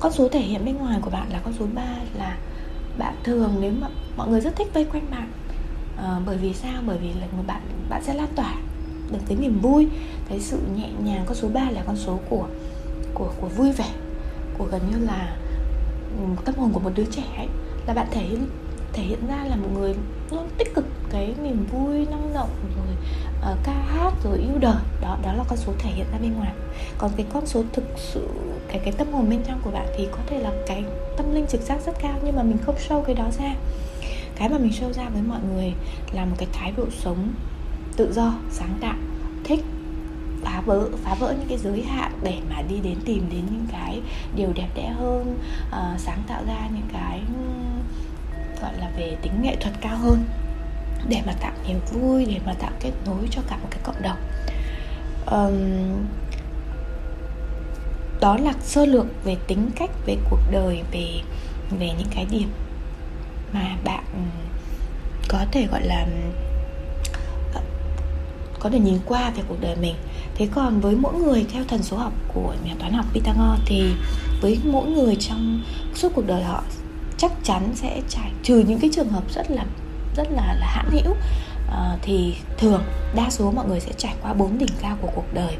con 0.00 0.12
số 0.12 0.28
thể 0.28 0.40
hiện 0.40 0.64
bên 0.64 0.76
ngoài 0.76 0.98
của 1.02 1.10
bạn 1.10 1.32
là 1.32 1.40
con 1.44 1.54
số 1.58 1.66
3 1.74 1.82
là 2.18 2.38
bạn 2.98 3.14
thường 3.24 3.56
nếu 3.60 3.72
mà 3.80 3.88
mọi 4.16 4.28
người 4.28 4.40
rất 4.40 4.56
thích 4.56 4.68
vây 4.74 4.84
quanh 4.84 5.06
bạn 5.10 5.32
à, 5.96 6.20
bởi 6.26 6.36
vì 6.36 6.54
sao? 6.54 6.82
Bởi 6.86 6.98
vì 6.98 7.08
là 7.20 7.26
một 7.36 7.42
bạn 7.46 7.60
bạn 7.88 8.02
sẽ 8.04 8.14
lan 8.14 8.28
tỏa 8.36 8.54
được 9.12 9.18
cái 9.28 9.36
niềm 9.40 9.60
vui 9.60 9.88
cái 10.28 10.40
sự 10.40 10.58
nhẹ 10.76 10.88
nhàng. 11.04 11.24
Con 11.26 11.34
số 11.34 11.48
3 11.48 11.70
là 11.70 11.82
con 11.86 11.96
số 11.96 12.18
của 12.30 12.46
của 13.14 13.32
của 13.40 13.48
vui 13.48 13.72
vẻ 13.72 13.90
của 14.58 14.64
gần 14.64 14.80
như 14.90 15.06
là 15.06 15.36
ừ, 16.18 16.24
tâm 16.44 16.54
hồn 16.54 16.72
của 16.72 16.80
một 16.80 16.92
đứa 16.94 17.04
trẻ 17.10 17.24
ấy. 17.36 17.48
Là 17.86 17.94
bạn 17.94 18.06
thể 18.10 18.26
thể 18.92 19.02
hiện 19.02 19.26
ra 19.26 19.44
là 19.44 19.56
một 19.56 19.68
người 19.74 19.94
luôn 20.30 20.48
tích 20.58 20.74
cực 20.74 20.84
cái 21.10 21.34
niềm 21.42 21.66
vui 21.72 22.06
năng 22.10 22.34
động 22.34 22.50
rồi 22.76 22.96
uh, 23.52 23.58
ca 23.64 23.72
hát 23.72 24.12
rồi 24.24 24.38
yêu 24.38 24.58
đời. 24.60 24.82
Đó 25.00 25.18
đó 25.22 25.32
là 25.32 25.44
con 25.48 25.58
số 25.58 25.72
thể 25.78 25.90
hiện 25.90 26.06
ra 26.12 26.18
bên 26.18 26.32
ngoài. 26.32 26.52
Còn 26.98 27.10
cái 27.16 27.26
con 27.32 27.46
số 27.46 27.62
thực 27.72 27.84
sự 27.96 28.28
cái 28.68 28.78
cái 28.84 28.92
tâm 28.92 29.12
hồn 29.12 29.30
bên 29.30 29.42
trong 29.46 29.60
của 29.64 29.70
bạn 29.70 29.86
thì 29.96 30.08
có 30.12 30.18
thể 30.26 30.38
là 30.38 30.52
cái 30.66 30.84
tâm 31.16 31.34
linh 31.34 31.46
trực 31.46 31.60
giác 31.60 31.78
rất 31.86 31.92
cao 32.02 32.18
nhưng 32.24 32.36
mà 32.36 32.42
mình 32.42 32.58
không 32.58 32.76
show 32.88 33.02
cái 33.02 33.14
đó 33.14 33.28
ra. 33.38 33.54
Cái 34.36 34.48
mà 34.48 34.58
mình 34.58 34.72
show 34.72 34.92
ra 34.92 35.08
với 35.12 35.22
mọi 35.22 35.40
người 35.54 35.72
là 36.12 36.24
một 36.24 36.36
cái 36.38 36.48
thái 36.52 36.72
độ 36.76 36.84
sống 36.98 37.32
tự 37.96 38.12
do 38.12 38.34
sáng 38.50 38.74
tạo 38.80 38.96
thích 39.44 39.64
phá 40.42 40.62
vỡ 40.66 40.88
phá 41.04 41.14
vỡ 41.14 41.34
những 41.38 41.48
cái 41.48 41.58
giới 41.58 41.82
hạn 41.82 42.12
để 42.22 42.38
mà 42.50 42.62
đi 42.62 42.80
đến 42.80 42.98
tìm 43.04 43.26
đến 43.30 43.42
những 43.50 43.66
cái 43.72 44.00
điều 44.36 44.52
đẹp 44.54 44.68
đẽ 44.74 44.88
hơn 44.88 45.38
uh, 45.68 46.00
sáng 46.00 46.22
tạo 46.26 46.42
ra 46.46 46.68
những 46.74 46.88
cái 46.92 47.20
gọi 48.62 48.72
là 48.78 48.90
về 48.96 49.16
tính 49.22 49.42
nghệ 49.42 49.56
thuật 49.60 49.74
cao 49.80 49.96
hơn 49.96 50.24
để 51.08 51.22
mà 51.26 51.32
tạo 51.40 51.52
niềm 51.68 51.80
vui 51.92 52.24
để 52.24 52.40
mà 52.46 52.54
tạo 52.54 52.70
kết 52.80 52.92
nối 53.06 53.28
cho 53.30 53.42
cả 53.48 53.56
một 53.56 53.68
cái 53.70 53.80
cộng 53.82 54.02
đồng. 54.02 54.16
Um, 55.26 56.06
đó 58.20 58.36
là 58.36 58.52
sơ 58.62 58.86
lược 58.86 59.06
về 59.24 59.36
tính 59.46 59.70
cách 59.76 59.90
về 60.06 60.16
cuộc 60.30 60.40
đời 60.50 60.82
về 60.92 61.20
về 61.78 61.90
những 61.98 62.08
cái 62.14 62.26
điểm 62.30 62.48
mà 63.52 63.76
bạn 63.84 64.04
có 65.28 65.38
thể 65.52 65.66
gọi 65.66 65.82
là 65.86 66.06
có 68.60 68.70
thể 68.70 68.78
nhìn 68.78 68.98
qua 69.06 69.30
về 69.30 69.42
cuộc 69.48 69.60
đời 69.60 69.76
mình. 69.76 69.94
Thế 70.34 70.48
còn 70.54 70.80
với 70.80 70.94
mỗi 70.94 71.14
người 71.14 71.46
theo 71.52 71.64
thần 71.68 71.82
số 71.82 71.96
học 71.96 72.12
của 72.34 72.54
nhà 72.64 72.74
toán 72.78 72.92
học 72.92 73.06
Pythagore 73.12 73.62
thì 73.66 73.92
với 74.40 74.58
mỗi 74.64 74.86
người 74.86 75.16
trong 75.16 75.62
suốt 75.94 76.12
cuộc 76.14 76.26
đời 76.26 76.42
họ 76.42 76.62
chắc 77.20 77.32
chắn 77.44 77.70
sẽ 77.74 78.02
trải 78.08 78.30
trừ 78.42 78.64
những 78.68 78.80
cái 78.80 78.90
trường 78.92 79.08
hợp 79.08 79.24
rất 79.34 79.50
là 79.50 79.64
rất 80.16 80.28
là 80.30 80.54
là 80.60 80.66
hãn 80.66 80.86
hữu 80.90 81.12
uh, 81.12 81.98
thì 82.02 82.34
thường 82.58 82.82
đa 83.14 83.30
số 83.30 83.50
mọi 83.50 83.68
người 83.68 83.80
sẽ 83.80 83.92
trải 83.96 84.14
qua 84.22 84.32
bốn 84.32 84.58
đỉnh 84.58 84.68
cao 84.80 84.96
của 85.00 85.08
cuộc 85.14 85.34
đời. 85.34 85.56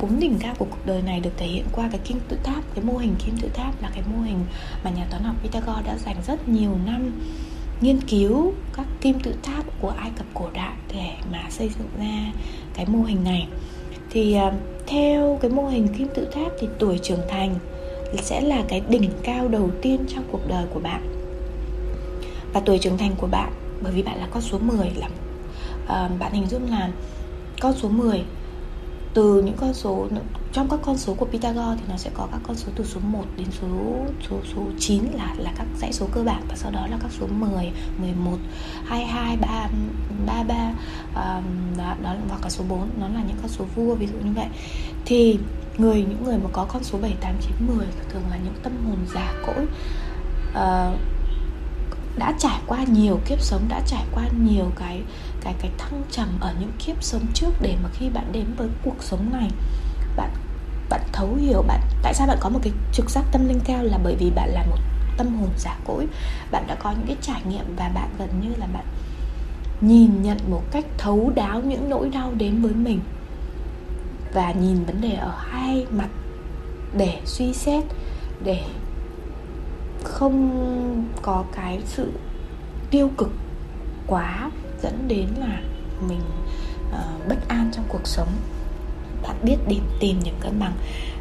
Bốn 0.00 0.20
đỉnh 0.20 0.38
cao 0.38 0.54
của 0.58 0.66
cuộc 0.70 0.86
đời 0.86 1.02
này 1.02 1.20
được 1.20 1.30
thể 1.36 1.46
hiện 1.46 1.64
qua 1.72 1.88
cái 1.90 2.00
kim 2.04 2.20
tự 2.28 2.38
tháp 2.44 2.74
cái 2.74 2.84
mô 2.84 2.96
hình 2.96 3.14
kim 3.24 3.36
tự 3.36 3.48
tháp 3.54 3.82
là 3.82 3.90
cái 3.94 4.02
mô 4.14 4.22
hình 4.22 4.44
mà 4.84 4.90
nhà 4.90 5.06
toán 5.10 5.22
học 5.22 5.36
Pythagore 5.42 5.82
đã 5.86 5.98
dành 5.98 6.16
rất 6.26 6.48
nhiều 6.48 6.76
năm 6.86 7.20
nghiên 7.80 8.00
cứu 8.00 8.52
các 8.76 8.86
kim 9.00 9.20
tự 9.20 9.34
tháp 9.42 9.64
của 9.80 9.90
Ai 9.90 10.10
Cập 10.16 10.26
cổ 10.34 10.48
đại 10.54 10.74
để 10.94 11.10
mà 11.32 11.42
xây 11.50 11.70
dựng 11.78 11.88
ra 11.98 12.32
cái 12.74 12.86
mô 12.86 13.02
hình 13.02 13.24
này. 13.24 13.48
Thì 14.10 14.36
uh, 14.48 14.54
theo 14.86 15.38
cái 15.42 15.50
mô 15.50 15.68
hình 15.68 15.88
kim 15.98 16.08
tự 16.14 16.28
tháp 16.34 16.52
thì 16.60 16.68
tuổi 16.78 16.98
trưởng 16.98 17.22
thành 17.30 17.54
sẽ 18.22 18.40
là 18.40 18.62
cái 18.68 18.82
đỉnh 18.88 19.10
cao 19.22 19.48
đầu 19.48 19.70
tiên 19.82 20.04
trong 20.08 20.24
cuộc 20.32 20.48
đời 20.48 20.64
của 20.74 20.80
bạn 20.80 21.02
và 22.52 22.60
tuổi 22.60 22.78
trưởng 22.78 22.98
thành 22.98 23.14
của 23.16 23.26
bạn 23.26 23.52
bởi 23.82 23.92
vì 23.92 24.02
bạn 24.02 24.18
là 24.18 24.26
con 24.30 24.42
số 24.42 24.58
10 24.58 24.90
là 24.96 25.08
uh, 25.84 26.18
bạn 26.18 26.32
hình 26.32 26.46
dung 26.46 26.70
là 26.70 26.90
con 27.60 27.72
số 27.72 27.88
10 27.88 28.24
từ 29.14 29.42
những 29.42 29.56
con 29.56 29.74
số 29.74 30.08
trong 30.52 30.68
các 30.68 30.80
con 30.82 30.98
số 30.98 31.14
của 31.14 31.26
Pythagore 31.26 31.76
thì 31.76 31.82
nó 31.88 31.96
sẽ 31.96 32.10
có 32.14 32.28
các 32.32 32.40
con 32.46 32.56
số 32.56 32.72
từ 32.76 32.84
số 32.84 33.00
1 33.00 33.24
đến 33.36 33.46
số 33.60 33.66
số 34.30 34.36
số 34.54 34.62
9 34.78 35.02
là 35.14 35.34
là 35.38 35.52
các 35.56 35.66
dãy 35.78 35.92
số 35.92 36.06
cơ 36.12 36.22
bản 36.22 36.42
và 36.48 36.56
sau 36.56 36.70
đó 36.70 36.86
là 36.90 36.98
các 37.02 37.10
số 37.20 37.26
10, 37.26 37.72
11, 37.98 38.36
22, 38.84 39.36
3 39.36 39.68
33 40.26 40.72
um, 41.14 41.78
đó, 41.78 41.94
đó 42.02 42.14
và 42.28 42.36
cả 42.42 42.48
số 42.48 42.64
4 42.68 42.88
nó 43.00 43.08
là 43.08 43.20
những 43.28 43.36
con 43.42 43.48
số 43.48 43.64
vua 43.74 43.94
ví 43.94 44.06
dụ 44.06 44.14
như 44.24 44.32
vậy. 44.34 44.46
Thì 45.04 45.38
người 45.78 45.96
những 45.96 46.24
người 46.24 46.38
mà 46.38 46.50
có 46.52 46.64
con 46.64 46.84
số 46.84 46.98
7 46.98 47.16
8 47.20 47.34
9 47.40 47.52
10 47.76 47.86
thường 48.08 48.22
là 48.30 48.36
những 48.36 48.54
tâm 48.62 48.72
hồn 48.86 48.98
già 49.14 49.32
cỗi. 49.46 49.66
Uh, 50.50 50.98
đã 52.18 52.34
trải 52.38 52.60
qua 52.66 52.84
nhiều 52.84 53.20
kiếp 53.26 53.40
sống 53.40 53.68
đã 53.68 53.80
trải 53.86 54.04
qua 54.14 54.24
nhiều 54.44 54.70
cái 54.76 55.02
cái 55.40 55.54
cái 55.60 55.70
thăng 55.78 56.02
trầm 56.10 56.28
ở 56.40 56.54
những 56.60 56.72
kiếp 56.86 57.02
sống 57.02 57.26
trước 57.34 57.50
để 57.60 57.76
mà 57.82 57.88
khi 57.92 58.08
bạn 58.08 58.32
đến 58.32 58.44
với 58.56 58.68
cuộc 58.84 58.96
sống 59.00 59.32
này 59.32 59.50
bạn 60.16 60.30
bạn 60.88 61.00
thấu 61.12 61.34
hiểu 61.34 61.62
bạn 61.62 61.80
tại 62.02 62.14
sao 62.14 62.26
bạn 62.26 62.38
có 62.40 62.48
một 62.48 62.60
cái 62.62 62.72
trực 62.92 63.10
giác 63.10 63.24
tâm 63.32 63.48
linh 63.48 63.60
cao 63.64 63.82
là 63.82 63.98
bởi 64.04 64.16
vì 64.18 64.30
bạn 64.30 64.50
là 64.50 64.66
một 64.70 64.78
tâm 65.16 65.36
hồn 65.36 65.48
giả 65.58 65.76
cỗi. 65.84 66.06
Bạn 66.50 66.64
đã 66.66 66.74
có 66.74 66.90
những 66.90 67.06
cái 67.06 67.16
trải 67.20 67.42
nghiệm 67.48 67.76
và 67.76 67.88
bạn 67.94 68.08
gần 68.18 68.28
như 68.42 68.48
là 68.56 68.66
bạn 68.66 68.84
nhìn 69.80 70.22
nhận 70.22 70.38
một 70.50 70.62
cách 70.70 70.84
thấu 70.98 71.32
đáo 71.34 71.60
những 71.60 71.90
nỗi 71.90 72.08
đau 72.08 72.32
đến 72.34 72.62
với 72.62 72.72
mình 72.72 73.00
và 74.34 74.52
nhìn 74.52 74.84
vấn 74.84 75.00
đề 75.00 75.14
ở 75.14 75.34
hai 75.38 75.86
mặt 75.90 76.08
để 76.96 77.20
suy 77.24 77.52
xét 77.52 77.84
để 78.44 78.62
không 80.04 81.08
có 81.22 81.44
cái 81.52 81.80
sự 81.84 82.12
tiêu 82.90 83.10
cực 83.18 83.30
quá 84.06 84.50
dẫn 84.82 85.08
đến 85.08 85.28
là 85.38 85.60
mình 86.08 86.20
uh, 86.88 87.28
bất 87.28 87.48
an 87.48 87.70
trong 87.72 87.84
cuộc 87.88 88.06
sống. 88.06 88.28
Bạn 89.22 89.36
biết 89.42 89.56
tìm 89.68 89.82
tìm 90.00 90.20
những 90.24 90.36
cân 90.40 90.60
bằng. 90.60 90.72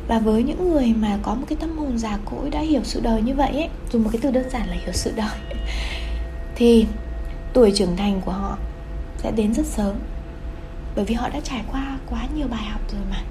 Và 0.08 0.20
với 0.20 0.44
những 0.44 0.70
người 0.70 0.94
mà 0.98 1.20
có 1.22 1.36
một 1.36 1.46
cái 1.50 1.58
tâm 1.62 1.78
hồn 1.78 1.98
già 1.98 2.18
cỗi 2.26 2.50
đã 2.50 2.60
hiểu 2.60 2.82
sự 2.84 3.00
đời 3.04 3.22
như 3.22 3.36
vậy 3.36 3.52
ấy 3.52 3.70
dùng 3.92 4.04
một 4.04 4.10
cái 4.14 4.20
từ 4.24 4.32
đơn 4.32 4.50
giản 4.50 4.68
là 4.68 4.76
hiểu 4.76 4.94
sự 4.94 5.12
đời 5.16 5.38
thì 6.56 6.86
tuổi 7.54 7.72
trưởng 7.76 7.96
thành 7.98 8.22
của 8.26 8.32
họ 8.32 8.58
sẽ 9.18 9.32
đến 9.32 9.54
rất 9.54 9.66
sớm. 9.66 9.96
Bởi 10.96 11.06
vì 11.06 11.16
họ 11.16 11.30
đã 11.30 11.40
trải 11.44 11.64
qua 11.72 11.93
quá 12.14 12.28
nhiều 12.36 12.48
bài 12.48 12.66
học 12.66 12.82
rồi 12.92 13.02
mà. 13.12 13.22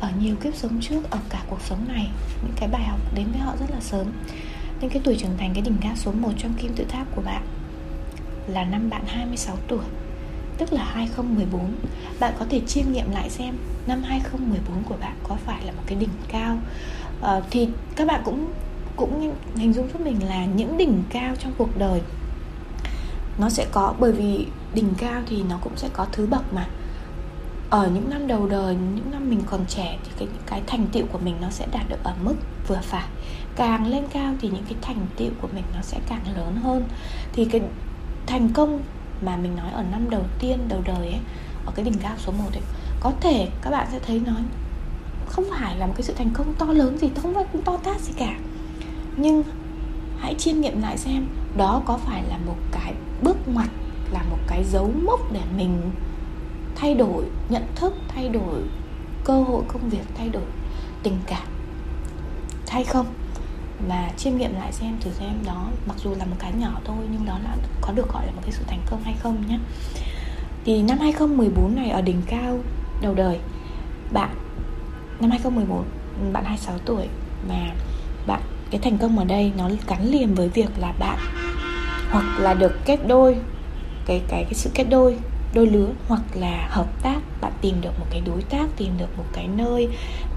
Ở 0.00 0.10
nhiều 0.20 0.36
kiếp 0.36 0.54
sống 0.54 0.80
trước 0.80 1.10
ở 1.10 1.18
cả 1.28 1.42
cuộc 1.50 1.60
sống 1.60 1.88
này 1.88 2.10
những 2.42 2.54
cái 2.56 2.68
bài 2.68 2.84
học 2.84 3.00
đến 3.14 3.26
với 3.30 3.40
họ 3.40 3.56
rất 3.60 3.70
là 3.70 3.80
sớm. 3.80 4.06
Nên 4.80 4.90
cái 4.90 5.02
tuổi 5.04 5.16
trưởng 5.16 5.36
thành 5.38 5.50
cái 5.54 5.62
đỉnh 5.62 5.76
cao 5.80 5.92
số 5.96 6.12
1 6.12 6.28
trong 6.38 6.54
kim 6.54 6.72
tự 6.74 6.84
tháp 6.84 7.06
của 7.16 7.22
bạn 7.22 7.42
là 8.46 8.64
năm 8.64 8.90
bạn 8.90 9.02
26 9.06 9.56
tuổi 9.68 9.84
tức 10.58 10.72
là 10.72 10.84
2014 10.84 11.74
bạn 12.20 12.34
có 12.38 12.46
thể 12.50 12.60
chiêm 12.66 12.92
nghiệm 12.92 13.10
lại 13.10 13.30
xem 13.30 13.54
năm 13.86 14.02
2014 14.02 14.82
của 14.82 14.96
bạn 15.00 15.16
có 15.22 15.36
phải 15.46 15.64
là 15.64 15.72
một 15.72 15.82
cái 15.86 15.98
đỉnh 15.98 16.08
cao? 16.28 16.58
À, 17.22 17.40
thì 17.50 17.68
các 17.96 18.06
bạn 18.06 18.22
cũng 18.24 18.52
cũng 18.96 19.34
hình 19.56 19.72
dung 19.72 19.88
giúp 19.92 20.00
mình 20.00 20.26
là 20.28 20.44
những 20.44 20.78
đỉnh 20.78 21.02
cao 21.10 21.34
trong 21.38 21.52
cuộc 21.58 21.78
đời 21.78 22.00
nó 23.38 23.48
sẽ 23.48 23.66
có 23.72 23.94
bởi 23.98 24.12
vì 24.12 24.46
đỉnh 24.74 24.94
cao 24.98 25.22
thì 25.26 25.42
nó 25.42 25.58
cũng 25.60 25.76
sẽ 25.76 25.88
có 25.92 26.06
thứ 26.12 26.26
bậc 26.26 26.54
mà 26.54 26.66
ở 27.72 27.90
những 27.94 28.10
năm 28.10 28.26
đầu 28.26 28.46
đời, 28.46 28.74
những 28.74 29.10
năm 29.10 29.30
mình 29.30 29.40
còn 29.46 29.64
trẻ 29.68 29.98
thì 30.04 30.10
cái, 30.18 30.28
những 30.32 30.42
cái 30.46 30.62
thành 30.66 30.86
tựu 30.92 31.06
của 31.12 31.18
mình 31.18 31.34
nó 31.40 31.50
sẽ 31.50 31.66
đạt 31.72 31.88
được 31.88 31.96
ở 32.02 32.14
mức 32.22 32.34
vừa 32.68 32.80
phải. 32.82 33.04
Càng 33.56 33.86
lên 33.86 34.04
cao 34.12 34.34
thì 34.40 34.48
những 34.48 34.64
cái 34.64 34.74
thành 34.82 35.06
tựu 35.16 35.30
của 35.40 35.48
mình 35.54 35.64
nó 35.74 35.82
sẽ 35.82 35.98
càng 36.08 36.20
lớn 36.36 36.56
hơn. 36.62 36.84
Thì 37.32 37.44
cái 37.44 37.60
thành 38.26 38.48
công 38.48 38.80
mà 39.22 39.36
mình 39.36 39.56
nói 39.56 39.72
ở 39.72 39.82
năm 39.82 40.10
đầu 40.10 40.22
tiên, 40.38 40.58
đầu 40.68 40.80
đời 40.84 41.06
ấy, 41.08 41.20
ở 41.66 41.72
cái 41.74 41.84
đỉnh 41.84 41.98
cao 42.02 42.14
số 42.18 42.32
1 42.32 42.44
ấy, 42.52 42.62
có 43.00 43.12
thể 43.20 43.48
các 43.62 43.70
bạn 43.70 43.86
sẽ 43.92 43.98
thấy 44.06 44.22
nó 44.26 44.32
không 45.26 45.44
phải 45.50 45.76
là 45.76 45.86
một 45.86 45.92
cái 45.96 46.02
sự 46.02 46.14
thành 46.14 46.30
công 46.34 46.54
to 46.54 46.66
lớn 46.66 46.98
gì, 46.98 47.10
không 47.22 47.34
phải 47.34 47.44
to 47.64 47.76
tát 47.76 48.00
gì 48.00 48.12
cả. 48.16 48.34
Nhưng 49.16 49.42
hãy 50.18 50.34
chiêm 50.34 50.60
nghiệm 50.60 50.82
lại 50.82 50.98
xem, 50.98 51.26
đó 51.56 51.82
có 51.86 51.98
phải 51.98 52.22
là 52.28 52.38
một 52.46 52.56
cái 52.72 52.94
bước 53.22 53.36
ngoặt, 53.46 53.68
là 54.12 54.22
một 54.30 54.38
cái 54.46 54.64
dấu 54.64 54.90
mốc 55.04 55.32
để 55.32 55.40
mình 55.56 55.90
thay 56.74 56.94
đổi 56.94 57.24
nhận 57.48 57.62
thức, 57.74 57.94
thay 58.08 58.28
đổi 58.28 58.62
cơ 59.24 59.42
hội 59.42 59.62
công 59.68 59.88
việc, 59.88 60.04
thay 60.14 60.28
đổi 60.28 60.42
tình 61.02 61.16
cảm. 61.26 61.46
Hay 62.68 62.84
không? 62.84 63.06
Và 63.88 64.10
chiêm 64.16 64.36
nghiệm 64.36 64.54
lại 64.54 64.72
xem 64.72 64.96
thử 65.00 65.10
xem 65.10 65.32
đó, 65.46 65.66
mặc 65.86 65.96
dù 66.04 66.14
là 66.18 66.24
một 66.24 66.36
cái 66.38 66.52
nhỏ 66.58 66.80
thôi, 66.84 66.96
nhưng 67.12 67.26
đó 67.26 67.38
là, 67.44 67.56
có 67.80 67.92
được 67.92 68.12
gọi 68.12 68.26
là 68.26 68.32
một 68.32 68.40
cái 68.42 68.52
sự 68.52 68.62
thành 68.66 68.80
công 68.90 69.02
hay 69.02 69.14
không 69.22 69.46
nhé 69.48 69.58
thì 70.64 70.82
năm 70.82 70.98
2014 70.98 71.74
này 71.74 71.90
ở 71.90 72.00
đỉnh 72.00 72.22
cao 72.26 72.58
đầu 73.02 73.14
đời. 73.14 73.38
Bạn, 74.12 74.30
năm 75.20 75.30
2014 75.30 75.84
bạn 76.32 76.44
26 76.44 76.78
tuổi 76.78 77.08
mà 77.48 77.74
bạn, 78.26 78.40
cái 78.70 78.80
thành 78.80 78.98
công 78.98 79.18
ở 79.18 79.24
đây 79.24 79.52
nó 79.58 79.70
gắn 79.86 80.10
liền 80.10 80.34
với 80.34 80.48
việc 80.48 80.70
là 80.78 80.92
bạn 80.98 81.18
hoặc 82.10 82.38
là 82.38 82.54
được 82.54 82.72
kết 82.84 82.98
đôi, 83.06 83.36
cái 84.06 84.22
cái 84.28 84.44
cái 84.44 84.54
sự 84.54 84.70
kết 84.74 84.84
đôi 84.84 85.18
đôi 85.54 85.66
lứa 85.66 85.88
hoặc 86.08 86.22
là 86.34 86.68
hợp 86.70 87.02
tác, 87.02 87.20
bạn 87.40 87.52
tìm 87.60 87.80
được 87.80 87.98
một 87.98 88.06
cái 88.10 88.20
đối 88.26 88.42
tác, 88.42 88.66
tìm 88.76 88.98
được 88.98 89.18
một 89.18 89.24
cái 89.32 89.48
nơi 89.56 89.88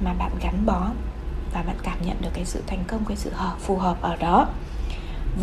mà 0.04 0.14
bạn 0.14 0.32
gắn 0.42 0.66
bó 0.66 0.90
và 1.54 1.62
bạn 1.62 1.76
cảm 1.84 1.98
nhận 2.06 2.18
được 2.22 2.30
cái 2.34 2.46
sự 2.46 2.62
thành 2.68 2.84
công, 2.88 3.06
cái 3.06 3.18
sự 3.18 3.32
hợp 3.34 3.56
phù 3.60 3.78
hợp 3.78 4.02
ở 4.02 4.16
đó. 4.16 4.48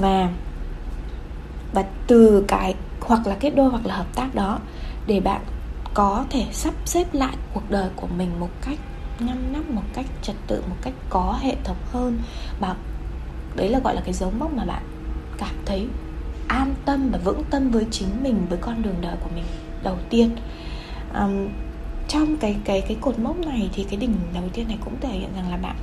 Và 0.00 0.30
và 1.72 1.84
từ 2.06 2.44
cái 2.48 2.74
hoặc 3.00 3.26
là 3.26 3.36
kết 3.40 3.50
đôi 3.50 3.70
hoặc 3.70 3.86
là 3.86 3.96
hợp 3.96 4.14
tác 4.14 4.34
đó 4.34 4.58
để 5.06 5.20
bạn 5.20 5.40
có 5.94 6.24
thể 6.30 6.46
sắp 6.52 6.74
xếp 6.84 7.14
lại 7.14 7.36
cuộc 7.54 7.70
đời 7.70 7.90
của 7.96 8.06
mình 8.06 8.40
một 8.40 8.50
cách 8.62 8.78
ngăn 9.20 9.52
nắp, 9.52 9.70
một 9.70 9.82
cách 9.94 10.06
trật 10.22 10.36
tự, 10.46 10.62
một 10.68 10.76
cách 10.82 10.94
có 11.10 11.38
hệ 11.40 11.56
thống 11.64 11.76
hơn 11.92 12.18
và 12.60 12.76
đấy 13.56 13.68
là 13.68 13.78
gọi 13.78 13.94
là 13.94 14.00
cái 14.04 14.14
dấu 14.14 14.32
mốc 14.38 14.52
mà 14.52 14.64
bạn 14.64 14.82
cảm 15.38 15.54
thấy 15.66 15.86
an 16.48 16.74
tâm 16.84 17.10
và 17.12 17.18
vững 17.24 17.44
tâm 17.50 17.70
với 17.70 17.86
chính 17.90 18.22
mình, 18.22 18.46
với 18.48 18.58
con 18.58 18.82
đường 18.82 18.96
đời 19.00 19.16
của 19.20 19.30
mình 19.34 19.44
đầu 19.82 19.96
tiên. 20.10 20.30
Um, 21.14 21.48
trong 22.08 22.36
cái 22.36 22.56
cái 22.64 22.80
cái 22.80 22.96
cột 23.00 23.18
mốc 23.18 23.36
này 23.36 23.70
thì 23.72 23.84
cái 23.84 23.96
đỉnh 23.96 24.14
đầu 24.34 24.44
tiên 24.52 24.68
này 24.68 24.78
cũng 24.84 25.00
thể 25.00 25.08
hiện 25.08 25.30
rằng 25.36 25.50
là 25.50 25.56
bạn 25.56 25.76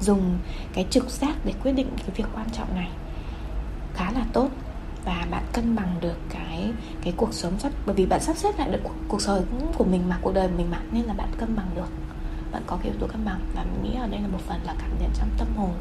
dùng 0.00 0.38
cái 0.72 0.86
trực 0.90 1.10
giác 1.10 1.34
để 1.44 1.52
quyết 1.62 1.72
định 1.72 1.88
cái 1.96 2.08
việc 2.16 2.24
quan 2.34 2.50
trọng 2.50 2.74
này 2.74 2.88
khá 3.94 4.10
là 4.12 4.24
tốt 4.32 4.48
và 5.04 5.26
bạn 5.30 5.42
cân 5.52 5.76
bằng 5.76 5.94
được 6.00 6.16
cái 6.30 6.72
cái 7.02 7.14
cuộc 7.16 7.34
sống 7.34 7.58
sắp 7.58 7.72
bởi 7.86 7.94
vì 7.94 8.06
bạn 8.06 8.20
sắp 8.20 8.36
xếp 8.36 8.58
lại 8.58 8.68
được 8.70 8.80
cuộc, 8.82 8.94
cuộc 9.08 9.22
sống 9.22 9.72
của 9.78 9.84
mình 9.84 10.08
mà 10.08 10.18
cuộc 10.22 10.34
đời 10.34 10.48
mình 10.56 10.70
mà 10.70 10.80
nên 10.92 11.04
là 11.04 11.14
bạn 11.14 11.28
cân 11.38 11.56
bằng 11.56 11.70
được. 11.74 11.88
Bạn 12.52 12.62
có 12.66 12.76
cái 12.76 12.90
yếu 12.90 13.00
tố 13.00 13.06
cân 13.06 13.24
bằng 13.24 13.40
và 13.54 13.64
mình 13.64 13.82
nghĩ 13.82 13.98
ở 13.98 14.06
đây 14.06 14.20
là 14.20 14.28
một 14.28 14.40
phần 14.46 14.60
là 14.64 14.74
cảm 14.78 14.90
nhận 15.00 15.10
trong 15.14 15.28
tâm 15.38 15.48
hồn 15.56 15.72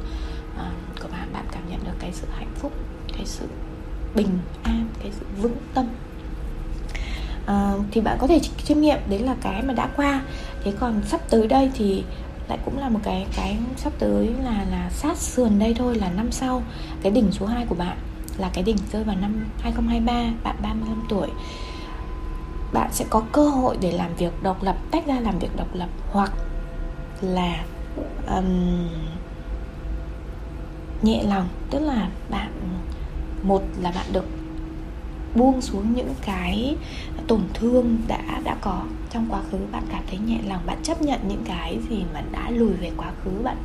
uh, 0.55 1.01
của 1.01 1.07
bạn. 1.11 1.29
Bạn 1.33 1.45
cảm 1.51 1.69
nhận 1.69 1.83
được 1.83 1.95
cái 1.99 2.11
sự 2.13 2.27
hạnh 2.37 2.51
phúc 2.55 2.71
cái 3.17 3.25
sự 3.25 3.47
bình 4.15 4.39
an 4.63 4.87
cái 5.01 5.11
sự 5.19 5.25
vững 5.41 5.57
tâm. 5.73 5.85
Ờ, 7.47 7.79
thì 7.91 8.01
bạn 8.01 8.17
có 8.19 8.27
thể 8.27 8.39
chiêm 8.63 8.81
nghiệm 8.81 8.99
đấy 9.09 9.19
là 9.19 9.35
cái 9.41 9.63
mà 9.63 9.73
đã 9.73 9.89
qua. 9.95 10.21
Thế 10.63 10.73
còn 10.79 11.01
sắp 11.05 11.21
tới 11.29 11.47
đây 11.47 11.71
thì 11.73 12.03
lại 12.47 12.57
cũng 12.65 12.79
là 12.79 12.89
một 12.89 12.99
cái 13.03 13.25
cái 13.35 13.57
sắp 13.77 13.93
tới 13.99 14.29
là 14.43 14.65
là 14.71 14.89
sát 14.89 15.17
sườn 15.17 15.59
đây 15.59 15.73
thôi 15.73 15.95
là 15.95 16.09
năm 16.09 16.31
sau. 16.31 16.63
Cái 17.01 17.11
đỉnh 17.11 17.31
số 17.31 17.45
2 17.45 17.65
của 17.69 17.75
bạn 17.75 17.97
là 18.37 18.49
cái 18.53 18.63
đỉnh 18.63 18.77
rơi 18.91 19.03
vào 19.03 19.15
năm 19.21 19.45
2023 19.59 20.13
bạn 20.43 20.55
35 20.61 21.03
tuổi. 21.09 21.27
Bạn 22.73 22.89
sẽ 22.91 23.05
có 23.09 23.23
cơ 23.31 23.49
hội 23.49 23.77
để 23.81 23.91
làm 23.91 24.15
việc 24.15 24.43
độc 24.43 24.63
lập 24.63 24.77
tách 24.91 25.07
ra 25.07 25.19
làm 25.19 25.39
việc 25.39 25.55
độc 25.57 25.75
lập 25.75 25.89
hoặc 26.11 26.31
là 27.21 27.63
um, 28.27 28.87
nhẹ 31.01 31.23
lòng. 31.23 31.47
Tức 31.69 31.79
là 31.79 32.09
bạn 32.29 32.51
một 33.43 33.61
là 33.81 33.91
bạn 33.91 34.05
được 34.13 34.25
buông 35.37 35.61
xuống 35.61 35.93
những 35.95 36.13
cái 36.25 36.75
tổn 37.27 37.41
thương 37.53 37.97
đã 38.07 38.41
đã 38.43 38.55
có 38.61 38.83
trong 39.09 39.25
quá 39.29 39.41
khứ. 39.51 39.57
Bạn 39.71 39.83
cảm 39.91 40.03
thấy 40.09 40.19
nhẹ 40.19 40.37
lòng 40.47 40.61
bạn 40.65 40.77
chấp 40.83 41.01
nhận 41.01 41.19
những 41.27 41.43
cái 41.45 41.77
gì 41.89 42.03
mà 42.13 42.21
đã 42.31 42.49
lùi 42.49 42.73
về 42.73 42.91
quá 42.97 43.11
khứ. 43.23 43.31
Bạn 43.43 43.57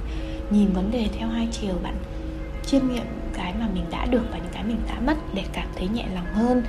nhìn 0.50 0.72
vấn 0.72 0.90
đề 0.90 1.08
theo 1.18 1.28
hai 1.28 1.48
chiều 1.52 1.74
bạn 1.82 1.94
chiêm 2.66 2.88
nghiệm 2.88 3.06
cái 3.35 3.54
mà 3.61 3.68
mình 3.74 3.85
đã 3.90 4.06
được 4.06 4.22
và 4.30 4.38
những 4.38 4.52
cái 4.52 4.64
mình 4.64 4.80
đã 4.88 5.00
mất 5.00 5.35
để 5.35 5.44
cảm 5.52 5.68
thấy 5.76 5.88
nhẹ 5.88 6.04
lòng 6.14 6.26
hơn. 6.32 6.62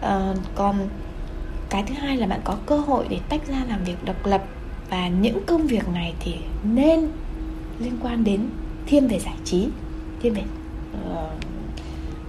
À, 0.00 0.34
còn 0.54 0.88
cái 1.70 1.82
thứ 1.86 1.94
hai 1.94 2.16
là 2.16 2.26
bạn 2.26 2.40
có 2.44 2.56
cơ 2.66 2.76
hội 2.76 3.06
để 3.10 3.18
tách 3.28 3.46
ra 3.46 3.64
làm 3.68 3.84
việc 3.84 4.04
độc 4.04 4.26
lập 4.26 4.44
và 4.90 5.08
những 5.08 5.46
công 5.46 5.66
việc 5.66 5.88
này 5.88 6.14
thì 6.20 6.34
nên 6.74 7.08
liên 7.78 7.98
quan 8.02 8.24
đến 8.24 8.48
thiên 8.86 9.08
về 9.08 9.18
giải 9.18 9.36
trí 9.44 9.68
thiên 10.22 10.34
về 10.34 10.42
uh, 10.42 11.51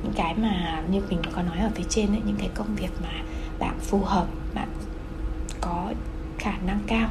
những 0.03 0.13
cái 0.15 0.35
mà 0.35 0.81
như 0.91 1.01
mình 1.09 1.21
có 1.35 1.41
nói 1.41 1.57
ở 1.59 1.69
phía 1.75 1.83
trên 1.89 2.07
ấy, 2.11 2.21
những 2.25 2.35
cái 2.39 2.49
công 2.53 2.75
việc 2.75 2.89
mà 3.03 3.23
bạn 3.59 3.79
phù 3.79 3.99
hợp 3.99 4.27
bạn 4.53 4.67
có 5.61 5.93
khả 6.37 6.53
năng 6.65 6.79
cao 6.87 7.09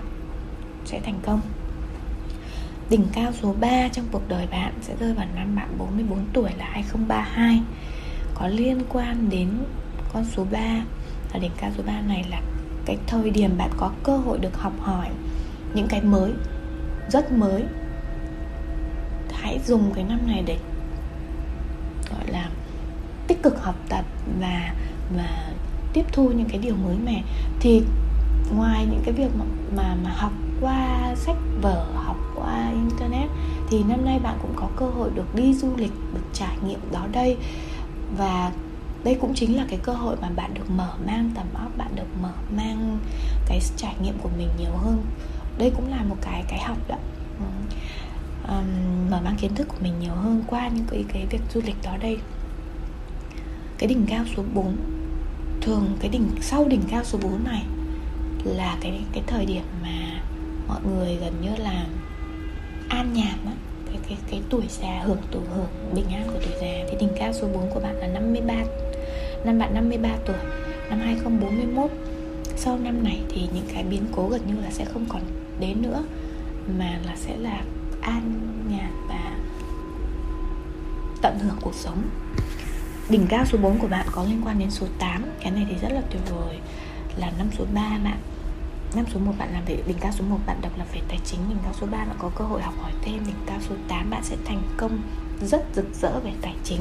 sẽ 0.84 1.00
thành 1.00 1.18
công. 1.22 1.40
Đỉnh 2.90 3.06
cao 3.12 3.32
số 3.32 3.54
3 3.60 3.88
trong 3.88 4.04
cuộc 4.12 4.28
đời 4.28 4.46
bạn 4.50 4.72
sẽ 4.80 4.94
rơi 5.00 5.14
vào 5.14 5.26
năm 5.34 5.56
bạn 5.56 5.68
44 5.78 6.18
tuổi 6.32 6.50
là 6.58 6.64
2032 6.72 7.62
Có 8.34 8.46
liên 8.46 8.82
quan 8.88 9.30
đến 9.30 9.48
con 10.12 10.24
số 10.24 10.46
3 10.50 10.58
là 11.32 11.38
đỉnh 11.40 11.50
cao 11.56 11.70
số 11.76 11.82
3 11.86 12.00
này 12.00 12.24
là 12.30 12.40
cái 12.86 12.96
thời 13.06 13.30
điểm 13.30 13.50
bạn 13.58 13.70
có 13.76 13.90
cơ 14.02 14.16
hội 14.16 14.38
được 14.38 14.56
học 14.58 14.72
hỏi 14.80 15.08
những 15.74 15.88
cái 15.88 16.02
mới 16.02 16.32
Rất 17.08 17.32
mới. 17.32 17.64
Hãy 19.32 19.60
dùng 19.66 19.92
cái 19.94 20.04
năm 20.04 20.18
này 20.26 20.42
để 20.46 20.58
tích 23.42 23.50
cực 23.52 23.64
học 23.64 23.74
tập 23.88 24.04
và 24.40 24.74
và 25.16 25.52
tiếp 25.92 26.04
thu 26.12 26.28
những 26.28 26.48
cái 26.48 26.58
điều 26.58 26.74
mới 26.74 26.96
mẻ. 27.04 27.22
Thì 27.60 27.82
ngoài 28.54 28.86
những 28.90 29.02
cái 29.04 29.14
việc 29.14 29.36
mà 29.38 29.44
mà, 29.76 29.96
mà 30.04 30.10
học 30.10 30.32
qua 30.60 31.14
sách 31.16 31.36
vở 31.62 31.86
học 31.94 32.16
qua 32.34 32.72
internet 32.74 33.30
thì 33.70 33.82
năm 33.88 34.04
nay 34.04 34.18
bạn 34.18 34.38
cũng 34.42 34.52
có 34.56 34.68
cơ 34.76 34.86
hội 34.86 35.10
được 35.14 35.34
đi 35.34 35.54
du 35.54 35.76
lịch 35.76 35.92
được 36.14 36.24
trải 36.32 36.56
nghiệm 36.66 36.80
đó 36.92 37.06
đây. 37.12 37.36
Và 38.16 38.52
đây 39.04 39.18
cũng 39.20 39.34
chính 39.34 39.56
là 39.56 39.66
cái 39.68 39.78
cơ 39.82 39.92
hội 39.92 40.16
mà 40.20 40.28
bạn 40.36 40.54
được 40.54 40.70
mở 40.70 40.94
mang 41.06 41.30
tầm 41.34 41.46
óc 41.54 41.70
bạn 41.76 41.88
được 41.94 42.16
mở 42.22 42.32
mang 42.56 42.98
cái 43.46 43.60
trải 43.76 43.94
nghiệm 44.02 44.18
của 44.18 44.30
mình 44.38 44.48
nhiều 44.58 44.76
hơn. 44.76 45.04
Đây 45.58 45.72
cũng 45.76 45.90
là 45.90 46.02
một 46.08 46.16
cái 46.20 46.44
cái 46.48 46.60
học 46.60 46.76
đó. 46.88 46.96
Um, 48.48 49.10
mở 49.10 49.20
mang 49.24 49.36
kiến 49.36 49.54
thức 49.54 49.68
của 49.68 49.76
mình 49.80 49.92
nhiều 50.00 50.14
hơn 50.14 50.42
qua 50.46 50.68
những 50.68 50.84
cái 50.90 51.04
cái 51.12 51.26
việc 51.30 51.40
du 51.54 51.60
lịch 51.64 51.76
đó 51.82 51.96
đây 52.00 52.18
cái 53.82 53.88
đỉnh 53.88 54.06
cao 54.08 54.24
số 54.36 54.42
4 54.54 54.76
thường 55.60 55.96
cái 56.00 56.10
đỉnh, 56.10 56.28
sau 56.40 56.68
đỉnh 56.68 56.80
cao 56.90 57.04
số 57.04 57.18
4 57.22 57.44
này 57.44 57.62
là 58.44 58.76
cái 58.80 59.00
cái 59.12 59.22
thời 59.26 59.46
điểm 59.46 59.62
mà 59.82 60.22
mọi 60.68 60.80
người 60.86 61.16
gần 61.20 61.32
như 61.40 61.56
là 61.56 61.86
an 62.88 63.12
nhàn 63.12 63.34
á, 63.46 63.52
cái 63.86 63.96
cái 64.08 64.18
cái 64.30 64.40
tuổi 64.50 64.62
già 64.68 65.02
hưởng 65.04 65.18
tuổi 65.30 65.42
hưởng 65.56 65.94
bình 65.94 66.04
an 66.12 66.22
của 66.26 66.38
tuổi 66.40 66.52
già. 66.60 66.84
Thì 66.90 66.96
đỉnh 67.00 67.08
cao 67.18 67.32
số 67.32 67.48
4 67.54 67.70
của 67.74 67.80
bạn 67.80 67.96
là 67.96 68.06
53 68.06 68.54
năm 69.44 69.58
bạn 69.58 69.74
53 69.74 70.16
tuổi, 70.26 70.36
năm 70.90 70.98
2041 70.98 71.90
sau 72.56 72.78
năm 72.78 73.04
này 73.04 73.20
thì 73.28 73.48
những 73.54 73.66
cái 73.74 73.84
biến 73.84 74.02
cố 74.16 74.28
gần 74.28 74.40
như 74.46 74.62
là 74.62 74.70
sẽ 74.70 74.84
không 74.84 75.06
còn 75.08 75.22
đến 75.60 75.82
nữa, 75.82 76.04
mà 76.78 76.98
là 77.06 77.16
sẽ 77.16 77.36
là 77.36 77.62
an 78.00 78.32
nhàn 78.70 78.90
và 79.08 79.36
tận 81.22 81.38
hưởng 81.38 81.56
cuộc 81.60 81.74
sống. 81.74 82.02
Đỉnh 83.12 83.26
cao 83.28 83.44
số 83.44 83.58
4 83.58 83.78
của 83.78 83.88
bạn 83.88 84.06
có 84.12 84.24
liên 84.24 84.40
quan 84.44 84.58
đến 84.58 84.70
số 84.70 84.86
8 84.98 85.24
Cái 85.40 85.50
này 85.50 85.66
thì 85.68 85.76
rất 85.82 85.88
là 85.92 86.00
tuyệt 86.10 86.22
vời. 86.30 86.58
Là 87.16 87.32
năm 87.38 87.46
số 87.58 87.64
3 87.74 87.98
bạn 88.04 88.18
Năm 88.94 89.04
số 89.14 89.20
1 89.20 89.32
bạn 89.38 89.52
làm 89.52 89.64
về 89.64 89.78
đỉnh 89.86 89.98
cao 90.00 90.12
số 90.12 90.24
1 90.24 90.38
bạn 90.46 90.56
độc 90.62 90.78
lập 90.78 90.84
về 90.94 91.00
tài 91.08 91.18
chính, 91.24 91.40
Đỉnh 91.48 91.58
cao 91.64 91.72
số 91.80 91.86
3 91.86 91.98
bạn 91.98 92.16
có 92.18 92.30
cơ 92.36 92.44
hội 92.44 92.62
học 92.62 92.74
hỏi 92.82 92.92
thêm. 93.02 93.26
Đỉnh 93.26 93.36
cao 93.46 93.58
số 93.68 93.74
8 93.88 94.10
bạn 94.10 94.22
sẽ 94.24 94.36
thành 94.44 94.62
công 94.76 94.98
rất 95.40 95.64
rực 95.74 95.86
rỡ 95.94 96.20
về 96.24 96.32
tài 96.42 96.54
chính. 96.64 96.80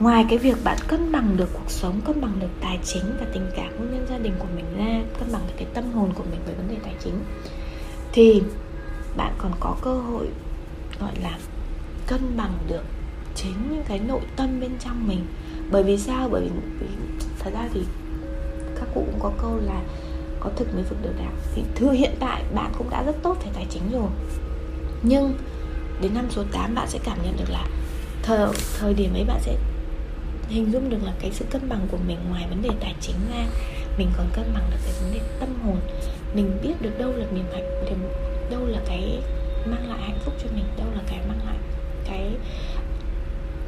Ngoài 0.00 0.26
cái 0.28 0.38
việc 0.38 0.64
bạn 0.64 0.78
cân 0.88 1.12
bằng 1.12 1.36
được 1.36 1.48
cuộc 1.52 1.70
sống, 1.70 2.00
Cân 2.04 2.20
bằng 2.20 2.40
được 2.40 2.50
tài 2.60 2.78
chính 2.84 3.16
và 3.20 3.26
tình 3.34 3.50
cảm 3.56 3.78
hôn 3.78 3.90
nhân 3.90 4.06
gia 4.10 4.18
đình 4.18 4.34
của 4.38 4.48
mình 4.56 4.76
ra, 4.76 5.00
Cân 5.18 5.32
bằng 5.32 5.42
được 5.46 5.54
cái 5.56 5.66
tâm 5.74 5.92
hồn 5.92 6.12
của 6.14 6.24
mình 6.30 6.40
với 6.46 6.54
vấn 6.54 6.68
đề 6.68 6.76
tài 6.84 6.94
chính, 7.04 7.24
Thì 8.12 8.42
bạn 9.16 9.32
còn 9.38 9.52
có 9.60 9.76
cơ 9.82 9.94
hội, 9.94 10.28
gọi 11.00 11.12
là, 11.22 11.38
cân 12.06 12.36
bằng 12.36 12.52
được 12.68 12.84
chính 13.34 13.54
những 13.70 13.84
cái 13.88 13.98
nội 13.98 14.20
tâm 14.36 14.60
bên 14.60 14.70
trong 14.80 15.08
mình. 15.08 15.26
Bởi 15.70 15.82
vì 15.82 15.98
sao? 15.98 16.28
Bởi 16.32 16.42
vì 16.42 16.86
thật 17.38 17.50
ra 17.54 17.68
thì 17.74 17.80
các 18.80 18.88
cụ 18.94 19.04
cũng 19.06 19.20
có 19.20 19.32
câu 19.42 19.56
là 19.56 19.80
có 20.40 20.50
thực 20.56 20.74
mới 20.74 20.82
vực 20.82 20.98
được 21.02 21.12
đạo. 21.18 21.32
Thì 21.54 21.62
thưa 21.74 21.90
hiện 21.90 22.14
tại 22.20 22.42
bạn 22.54 22.72
cũng 22.78 22.90
đã 22.90 23.02
rất 23.02 23.16
tốt 23.22 23.36
về 23.44 23.50
tài 23.54 23.66
chính 23.70 23.82
rồi. 23.92 24.08
Nhưng 25.02 25.34
đến 26.02 26.14
năm 26.14 26.26
số 26.30 26.42
8 26.52 26.74
bạn 26.74 26.88
sẽ 26.88 26.98
cảm 27.04 27.18
nhận 27.24 27.36
được 27.36 27.50
là 27.50 27.66
thời, 28.22 28.48
thời 28.78 28.94
điểm 28.94 29.14
ấy 29.14 29.24
bạn 29.24 29.40
sẽ 29.40 29.56
hình 30.48 30.72
dung 30.72 30.90
được 30.90 31.02
là 31.04 31.12
cái 31.20 31.30
sự 31.32 31.44
cân 31.50 31.68
bằng 31.68 31.86
của 31.90 31.98
mình 32.06 32.18
ngoài 32.30 32.46
vấn 32.48 32.62
đề 32.62 32.70
tài 32.80 32.94
chính 33.00 33.16
ra 33.30 33.46
mình 33.98 34.08
còn 34.16 34.26
cân 34.32 34.44
bằng 34.54 34.70
được 34.70 34.76
cái 34.84 34.92
vấn 35.02 35.14
đề 35.14 35.20
tâm 35.40 35.48
hồn. 35.64 35.76
Mình 36.34 36.58
biết 36.62 36.74
được 36.80 36.98
đâu 36.98 37.12
là 37.16 37.26
niềm 37.34 37.44
hạnh 37.52 37.64
đâu 38.50 38.66
là 38.66 38.80
cái 38.86 39.22
mang 39.66 39.88
lại 39.88 39.98
hạnh 40.00 40.18
phúc 40.24 40.34
cho 40.42 40.48
mình 40.54 40.64
đâu 40.78 40.86
là 40.94 41.00
cái 41.06 41.18
mang 41.28 41.40
lại 41.46 41.56
cái 42.04 42.30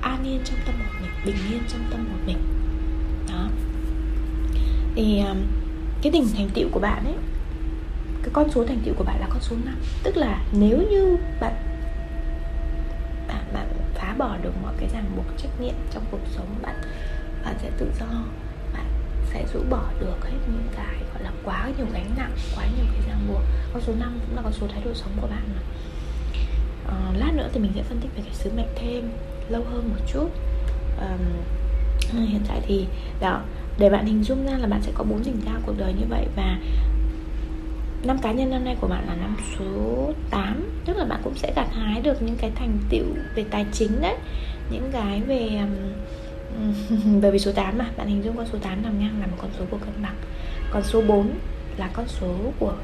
an 0.07 0.25
yên 0.25 0.41
trong 0.45 0.59
tâm 0.67 0.75
hồn 0.75 1.03
mình 1.03 1.11
bình 1.25 1.37
yên 1.51 1.63
trong 1.69 1.81
tâm 1.91 2.07
hồn 2.11 2.27
mình. 2.27 2.39
Đó. 3.29 3.49
Thì 4.95 5.21
um, 5.21 5.37
cái 6.03 6.13
đỉnh 6.13 6.29
thành 6.37 6.51
tựu 6.55 6.69
của 6.73 6.81
bạn 6.81 7.05
ấy 7.05 7.15
cái 8.23 8.31
con 8.33 8.51
số 8.51 8.65
thành 8.67 8.81
tựu 8.85 8.95
của 8.95 9.05
bạn 9.05 9.21
là 9.21 9.27
con 9.31 9.41
số 9.41 9.57
5 9.65 9.75
tức 10.03 10.17
là 10.17 10.43
nếu 10.53 10.79
như 10.91 11.17
bạn 11.41 11.55
bạn 13.29 13.45
bạn 13.53 13.67
phá 13.95 14.15
bỏ 14.19 14.37
được 14.43 14.53
mọi 14.63 14.75
cái 14.79 14.89
ràng 14.93 15.05
buộc 15.17 15.27
trách 15.39 15.61
nhiệm 15.61 15.75
trong 15.91 16.05
cuộc 16.11 16.21
sống 16.31 16.47
bạn 16.63 16.75
bạn 17.45 17.55
sẽ 17.63 17.71
tự 17.79 17.91
do 18.01 18.07
bạn 18.73 18.87
sẽ 19.33 19.45
rũ 19.53 19.61
bỏ 19.71 19.83
được 20.01 20.25
hết 20.25 20.39
những 20.47 20.69
cái 20.77 20.97
gọi 21.15 21.23
là 21.23 21.33
quá 21.45 21.71
nhiều 21.77 21.87
gánh 21.93 22.11
nặng 22.17 22.33
quá 22.57 22.65
nhiều 22.77 22.87
cái 22.93 23.09
ràng 23.09 23.21
buộc. 23.29 23.43
Con 23.73 23.83
số 23.83 23.93
5 23.99 24.19
cũng 24.27 24.37
là 24.37 24.43
con 24.43 24.53
số 24.53 24.67
thái 24.67 24.83
độ 24.85 24.95
sống 24.95 25.11
của 25.21 25.27
bạn 25.27 25.43
mà. 25.55 25.63
À, 26.89 26.97
lát 27.17 27.33
nữa 27.35 27.49
thì 27.53 27.61
mình 27.61 27.73
sẽ 27.75 27.83
phân 27.83 28.01
tích 28.01 28.11
về 28.17 28.23
cái 28.25 28.35
sứ 28.35 28.51
mệnh 28.57 28.75
thêm 28.77 29.11
lâu 29.49 29.63
hơn 29.71 29.89
một 29.89 30.01
chút. 30.13 30.29
Um, 31.01 32.27
hiện 32.27 32.41
tại 32.49 32.61
thì 32.67 32.87
đó 33.21 33.43
để 33.79 33.91
bạn 33.91 34.07
hình 34.07 34.25
dung 34.25 34.47
ra 34.47 34.59
là 34.59 34.67
bạn 34.67 34.83
sẽ 34.83 34.93
có 34.95 35.05
bốn 35.05 35.23
đỉnh 35.25 35.41
cao 35.45 35.61
cuộc 35.67 35.75
đời 35.79 35.93
như 35.93 36.07
vậy 36.09 36.27
và 36.37 36.59
năm 38.03 38.19
cá 38.19 38.33
nhân 38.33 38.51
năm 38.51 38.65
nay 38.65 38.77
của 38.81 38.89
bạn 38.89 39.05
là 39.07 39.15
năm 39.15 39.37
số 39.59 40.13
8 40.31 40.71
tức 40.85 40.97
là 40.97 41.05
bạn 41.05 41.21
cũng 41.25 41.35
sẽ 41.35 41.53
gặt 41.57 41.67
hái 41.73 42.01
được 42.01 42.23
những 42.23 42.37
cái 42.37 42.51
thành 42.55 42.79
tựu 42.91 43.07
về 43.35 43.45
tài 43.51 43.67
chính 43.73 44.01
đấy. 44.01 44.17
Những 44.71 44.91
cái 44.93 45.21
về 45.21 45.61
bởi 47.23 47.31
vì 47.31 47.39
số 47.39 47.53
8 47.53 47.79
mà 47.79 47.91
bạn 47.97 48.09
hình 48.09 48.25
dung 48.25 48.37
con 48.37 48.47
số 48.53 48.59
8 48.59 48.83
nằm 48.83 48.99
ngang 48.99 49.21
là 49.21 49.27
một 49.27 49.37
con 49.41 49.51
số 49.59 49.65
của 49.71 49.79
cân 49.79 50.03
bằng. 50.03 50.17
Còn 50.71 50.83
số 50.83 51.03
4 51.03 51.31
là 51.77 51.91
con 51.93 52.09
số 52.09 52.35
của 52.59 52.75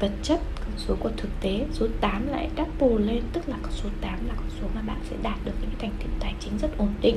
vật 0.00 0.10
chất, 0.22 0.40
con 0.60 0.72
số 0.76 0.96
của 1.00 1.10
thực 1.16 1.28
tế, 1.40 1.66
số 1.72 1.86
8 2.00 2.26
lại 2.28 2.50
double 2.56 3.06
lên, 3.06 3.22
tức 3.32 3.48
là 3.48 3.56
con 3.62 3.72
số 3.72 3.88
8 4.00 4.12
là 4.28 4.34
con 4.36 4.48
số 4.60 4.66
mà 4.74 4.82
bạn 4.82 4.98
sẽ 5.10 5.16
đạt 5.22 5.38
được 5.44 5.52
những 5.60 5.70
thành 5.78 5.92
tựu 5.98 6.08
tài 6.20 6.34
chính 6.40 6.58
rất 6.58 6.78
ổn 6.78 6.94
định. 7.00 7.16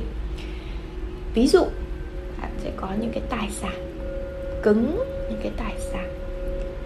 Ví 1.34 1.46
dụ, 1.46 1.64
bạn 2.40 2.50
sẽ 2.58 2.72
có 2.76 2.88
những 3.00 3.12
cái 3.12 3.22
tài 3.30 3.50
sản 3.50 3.96
cứng, 4.62 5.04
những 5.30 5.40
cái 5.42 5.52
tài 5.56 5.74
sản 5.92 6.08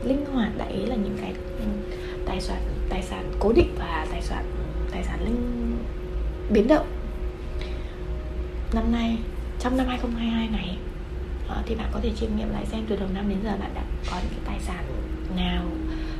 linh 0.05 0.25
hoạt, 0.33 0.59
đại 0.59 0.73
ý 0.73 0.87
là 0.87 0.97
những 0.97 1.19
cái 1.21 1.35
tài 2.27 2.41
sản 2.41 2.63
tài 2.89 3.03
sản 3.03 3.33
cố 3.39 3.53
định 3.53 3.75
và 3.79 4.07
tài 4.11 4.23
sản 4.23 4.45
tài 4.91 5.05
sản 5.05 5.25
linh 5.25 5.77
biến 6.51 6.69
động. 6.69 6.87
Năm 8.75 8.93
nay, 8.93 9.19
trong 9.61 9.77
năm 9.77 9.87
2022 9.87 10.49
này 10.49 10.77
ờ, 11.49 11.63
thì 11.67 11.75
bạn 11.75 11.91
có 11.93 12.01
thể 12.03 12.11
chiêm 12.17 12.37
nghiệm 12.37 12.53
lại 12.53 12.67
xem 12.67 12.85
từ 12.89 12.97
đầu 12.97 13.09
năm 13.15 13.29
đến 13.29 13.39
giờ 13.45 13.57
bạn 13.61 13.71
đã 13.75 13.83
có 14.11 14.17
những 14.23 14.31
cái 14.31 14.41
tài 14.45 14.61
sản 14.61 14.85
nào 15.37 15.65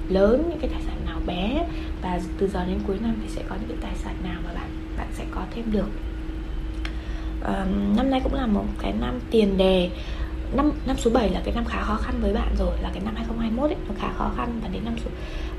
lớn 0.09 0.45
những 0.49 0.59
cái 0.59 0.71
tài 0.71 0.83
sản 0.87 0.97
nào 1.07 1.21
bé 1.27 1.67
và 2.03 2.21
từ 2.39 2.49
giờ 2.49 2.65
đến 2.65 2.79
cuối 2.87 2.97
năm 3.03 3.15
thì 3.23 3.29
sẽ 3.29 3.43
có 3.49 3.57
những 3.61 3.69
cái 3.69 3.79
tài 3.81 3.95
sản 4.05 4.15
nào 4.25 4.41
mà 4.47 4.53
bạn 4.55 4.69
bạn 4.99 5.07
sẽ 5.13 5.25
có 5.31 5.43
thêm 5.55 5.65
được. 5.73 5.89
Um, 7.45 7.97
năm 7.97 8.11
nay 8.11 8.21
cũng 8.25 8.35
là 8.35 8.47
một 8.47 8.65
cái 8.79 8.93
năm 9.01 9.21
tiền 9.31 9.57
đề. 9.57 9.91
Năm 10.53 10.73
năm 10.87 10.97
số 10.97 11.11
7 11.11 11.31
là 11.31 11.41
cái 11.45 11.55
năm 11.55 11.65
khá 11.65 11.83
khó 11.83 11.95
khăn 11.95 12.15
với 12.21 12.33
bạn 12.33 12.55
rồi 12.59 12.77
là 12.83 12.91
cái 12.95 13.03
năm 13.05 13.15
2021 13.17 13.71
ấy 13.71 13.77
nó 13.89 13.95
khá 13.99 14.09
khó 14.13 14.31
khăn 14.37 14.61
và 14.63 14.69
đến 14.69 14.85
năm 14.85 14.95
số 15.05 15.11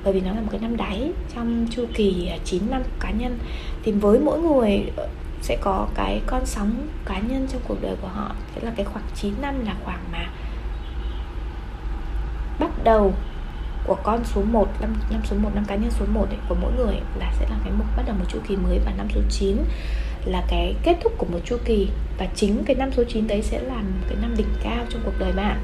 bởi 0.04 0.14
vì 0.14 0.22
nó 0.22 0.34
là 0.34 0.42
một 0.42 0.48
cái 0.52 0.60
năm 0.60 0.78
đáy. 0.78 1.12
Trong 1.36 1.68
chu 1.72 1.86
kỳ 1.94 2.28
à, 2.28 2.38
9 2.46 2.64
năm 2.70 2.82
cá 3.00 3.12
nhân 3.12 3.40
thì 3.84 3.92
với 3.92 4.20
mỗi 4.20 4.40
người 4.40 4.92
ờ, 4.96 5.08
sẽ 5.42 5.58
có 5.62 5.88
cái 5.96 6.22
con 6.28 6.46
sóng 6.46 6.88
cá 7.06 7.20
nhân 7.20 7.48
trong 7.52 7.62
cuộc 7.68 7.82
đời 7.82 7.96
của 8.02 8.08
họ. 8.08 8.36
Thế 8.56 8.62
là 8.66 8.72
cái 8.76 8.86
khoảng 8.86 9.06
9 9.16 9.34
năm 9.42 9.66
là 9.66 9.76
khoảng 9.84 10.00
mà 10.12 10.28
bắt 12.60 12.84
đầu 12.84 13.14
của 13.90 13.98
con 14.04 14.24
số 14.26 14.42
1 14.42 14.68
năm, 14.82 14.96
năm 15.12 15.22
số 15.26 15.36
1 15.36 15.50
năm 15.56 15.66
cá 15.68 15.76
nhân 15.76 15.92
số 16.00 16.06
1 16.14 16.26
ấy, 16.30 16.38
của 16.50 16.56
mỗi 16.62 16.72
người 16.78 16.96
là 17.20 17.34
sẽ 17.40 17.46
là 17.50 17.56
cái 17.64 17.74
mục 17.78 17.88
bắt 17.98 18.04
đầu 18.08 18.16
một 18.20 18.26
chu 18.30 18.40
kỳ 18.48 18.56
mới 18.56 18.80
và 18.86 18.92
năm 18.98 19.08
số 19.16 19.22
9 19.30 19.58
là 20.26 20.44
cái 20.50 20.76
kết 20.84 20.98
thúc 21.04 21.14
của 21.18 21.26
một 21.26 21.40
chu 21.46 21.58
kỳ. 21.66 21.90
Và 22.18 22.28
chính 22.36 22.64
cái 22.66 22.76
năm 22.76 22.92
số 22.92 23.04
9 23.04 23.28
đấy 23.28 23.42
sẽ 23.42 23.62
là 23.62 23.76
một 23.76 24.06
cái 24.10 24.18
năm 24.22 24.36
đỉnh 24.38 24.48
cao 24.64 24.86
trong 24.90 25.02
cuộc 25.06 25.14
đời 25.20 25.32
bạn. 25.32 25.64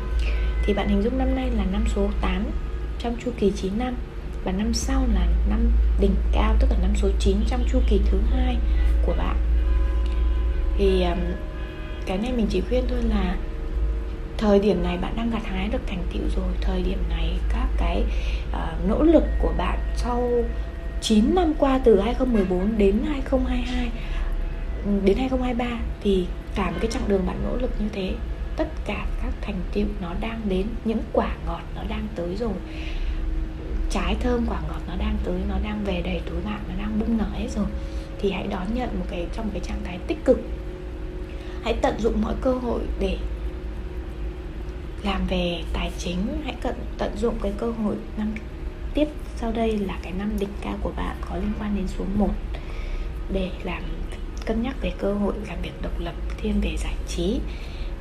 Thì 0.63 0.73
bạn 0.73 0.89
hình 0.89 1.01
dung 1.03 1.17
năm 1.17 1.35
nay 1.35 1.49
là 1.57 1.63
năm 1.71 1.83
số 1.95 2.09
8 2.21 2.45
trong 2.99 3.15
chu 3.25 3.31
kỳ 3.39 3.51
9 3.55 3.71
năm 3.77 3.95
và 4.43 4.51
năm 4.51 4.73
sau 4.73 5.07
là 5.13 5.27
năm 5.49 5.71
đỉnh 5.99 6.15
cao 6.31 6.55
tức 6.59 6.67
là 6.71 6.77
năm 6.81 6.91
số 6.95 7.09
9 7.19 7.37
trong 7.47 7.63
chu 7.71 7.79
kỳ 7.89 8.01
thứ 8.05 8.17
hai 8.31 8.57
của 9.05 9.13
bạn. 9.17 9.35
Thì 10.77 11.05
cái 12.05 12.17
này 12.17 12.31
mình 12.31 12.47
chỉ 12.49 12.61
khuyên 12.61 12.83
thôi 12.89 12.99
là 13.09 13.35
thời 14.37 14.59
điểm 14.59 14.83
này 14.83 14.97
bạn 14.97 15.13
đang 15.17 15.31
gặt 15.31 15.45
hái 15.45 15.67
được 15.67 15.81
thành 15.87 16.03
tựu 16.13 16.23
rồi. 16.35 16.53
Thời 16.61 16.83
điểm 16.83 16.99
này 17.09 17.33
các 17.49 17.67
cái 17.77 18.03
uh, 18.49 18.89
nỗ 18.89 19.03
lực 19.03 19.23
của 19.39 19.53
bạn 19.57 19.79
sau 19.95 20.29
9 21.01 21.35
năm 21.35 21.53
qua 21.57 21.79
từ 21.83 22.01
2014 22.01 22.77
đến 22.77 23.01
2022 23.07 23.89
đến 25.03 25.17
2023 25.17 25.79
thì 26.01 26.25
cả 26.55 26.71
một 26.71 26.77
cái 26.81 26.91
chặng 26.91 27.03
đường 27.07 27.25
bạn 27.25 27.37
nỗ 27.43 27.57
lực 27.57 27.71
như 27.79 27.85
thế 27.93 28.13
tất 28.57 28.67
cả 28.85 29.05
các 29.23 29.33
thành 29.41 29.59
tựu 29.73 29.85
nó 30.01 30.13
đang 30.21 30.41
đến 30.49 30.67
những 30.85 30.99
quả 31.13 31.35
ngọt 31.45 31.61
nó 31.75 31.81
đang 31.89 32.07
tới 32.15 32.35
rồi. 32.35 32.53
Trái 33.89 34.15
thơm 34.19 34.45
quả 34.49 34.61
ngọt 34.67 34.81
nó 34.87 34.95
đang 34.99 35.17
tới 35.23 35.39
nó 35.49 35.55
đang 35.63 35.83
về 35.85 36.01
đầy 36.01 36.21
túi 36.29 36.41
bạn 36.41 36.59
nó 36.67 36.73
đang 36.77 36.99
bung 36.99 37.17
nở 37.17 37.27
hết 37.33 37.47
rồi. 37.55 37.65
Thì 38.19 38.31
hãy 38.31 38.47
đón 38.47 38.67
nhận 38.73 38.99
một 38.99 39.05
cái 39.09 39.27
trong 39.33 39.45
một 39.45 39.51
cái 39.53 39.61
trạng 39.67 39.81
thái 39.83 39.99
tích 40.07 40.25
cực. 40.25 40.39
Hãy 41.63 41.73
tận 41.81 41.95
dụng 41.99 42.21
mọi 42.21 42.33
cơ 42.41 42.53
hội 42.53 42.81
để 42.99 43.17
làm 45.05 45.27
về 45.27 45.63
tài 45.73 45.91
chính 45.97 46.41
hãy 46.43 46.55
cận 46.61 46.75
tận 46.97 47.17
dụng 47.17 47.35
cái 47.41 47.53
cơ 47.57 47.71
hội 47.71 47.95
năm 48.17 48.33
tiếp 48.93 49.07
sau 49.35 49.51
đây 49.51 49.77
là 49.77 49.99
cái 50.03 50.11
năm 50.11 50.31
đỉnh 50.39 50.49
cao 50.61 50.77
của 50.81 50.91
bạn 50.95 51.15
có 51.29 51.35
liên 51.35 51.51
quan 51.59 51.75
đến 51.75 51.87
số 51.87 52.05
1 52.15 52.29
để 53.33 53.49
làm 53.63 53.83
cân 54.45 54.61
nhắc 54.61 54.75
về 54.81 54.91
cơ 54.97 55.13
hội 55.13 55.33
làm 55.47 55.61
việc 55.61 55.81
độc 55.81 55.99
lập 55.99 56.13
thiên 56.37 56.61
về 56.61 56.75
giải 56.77 56.95
trí. 57.07 57.39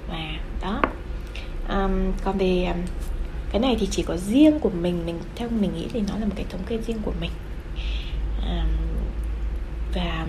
Và 0.09 0.39
đó. 0.63 0.81
Um, 1.69 2.13
còn 2.25 2.39
về 2.39 2.65
um, 2.65 2.83
cái 3.53 3.61
này 3.61 3.77
thì 3.81 3.89
chỉ 3.91 4.03
có 4.03 4.17
riêng 4.17 4.61
của 4.61 4.71
mình 4.71 5.07
mình 5.07 5.19
theo 5.35 5.49
mình 5.49 5.75
nghĩ 5.75 5.89
thì 5.93 6.03
nó 6.09 6.19
là 6.19 6.27
một 6.27 6.33
cái 6.37 6.47
thống 6.51 6.63
kê 6.67 6.79
riêng 6.87 6.99
của 7.03 7.13
mình. 7.21 7.31
Um, 8.49 8.69
và 9.95 10.27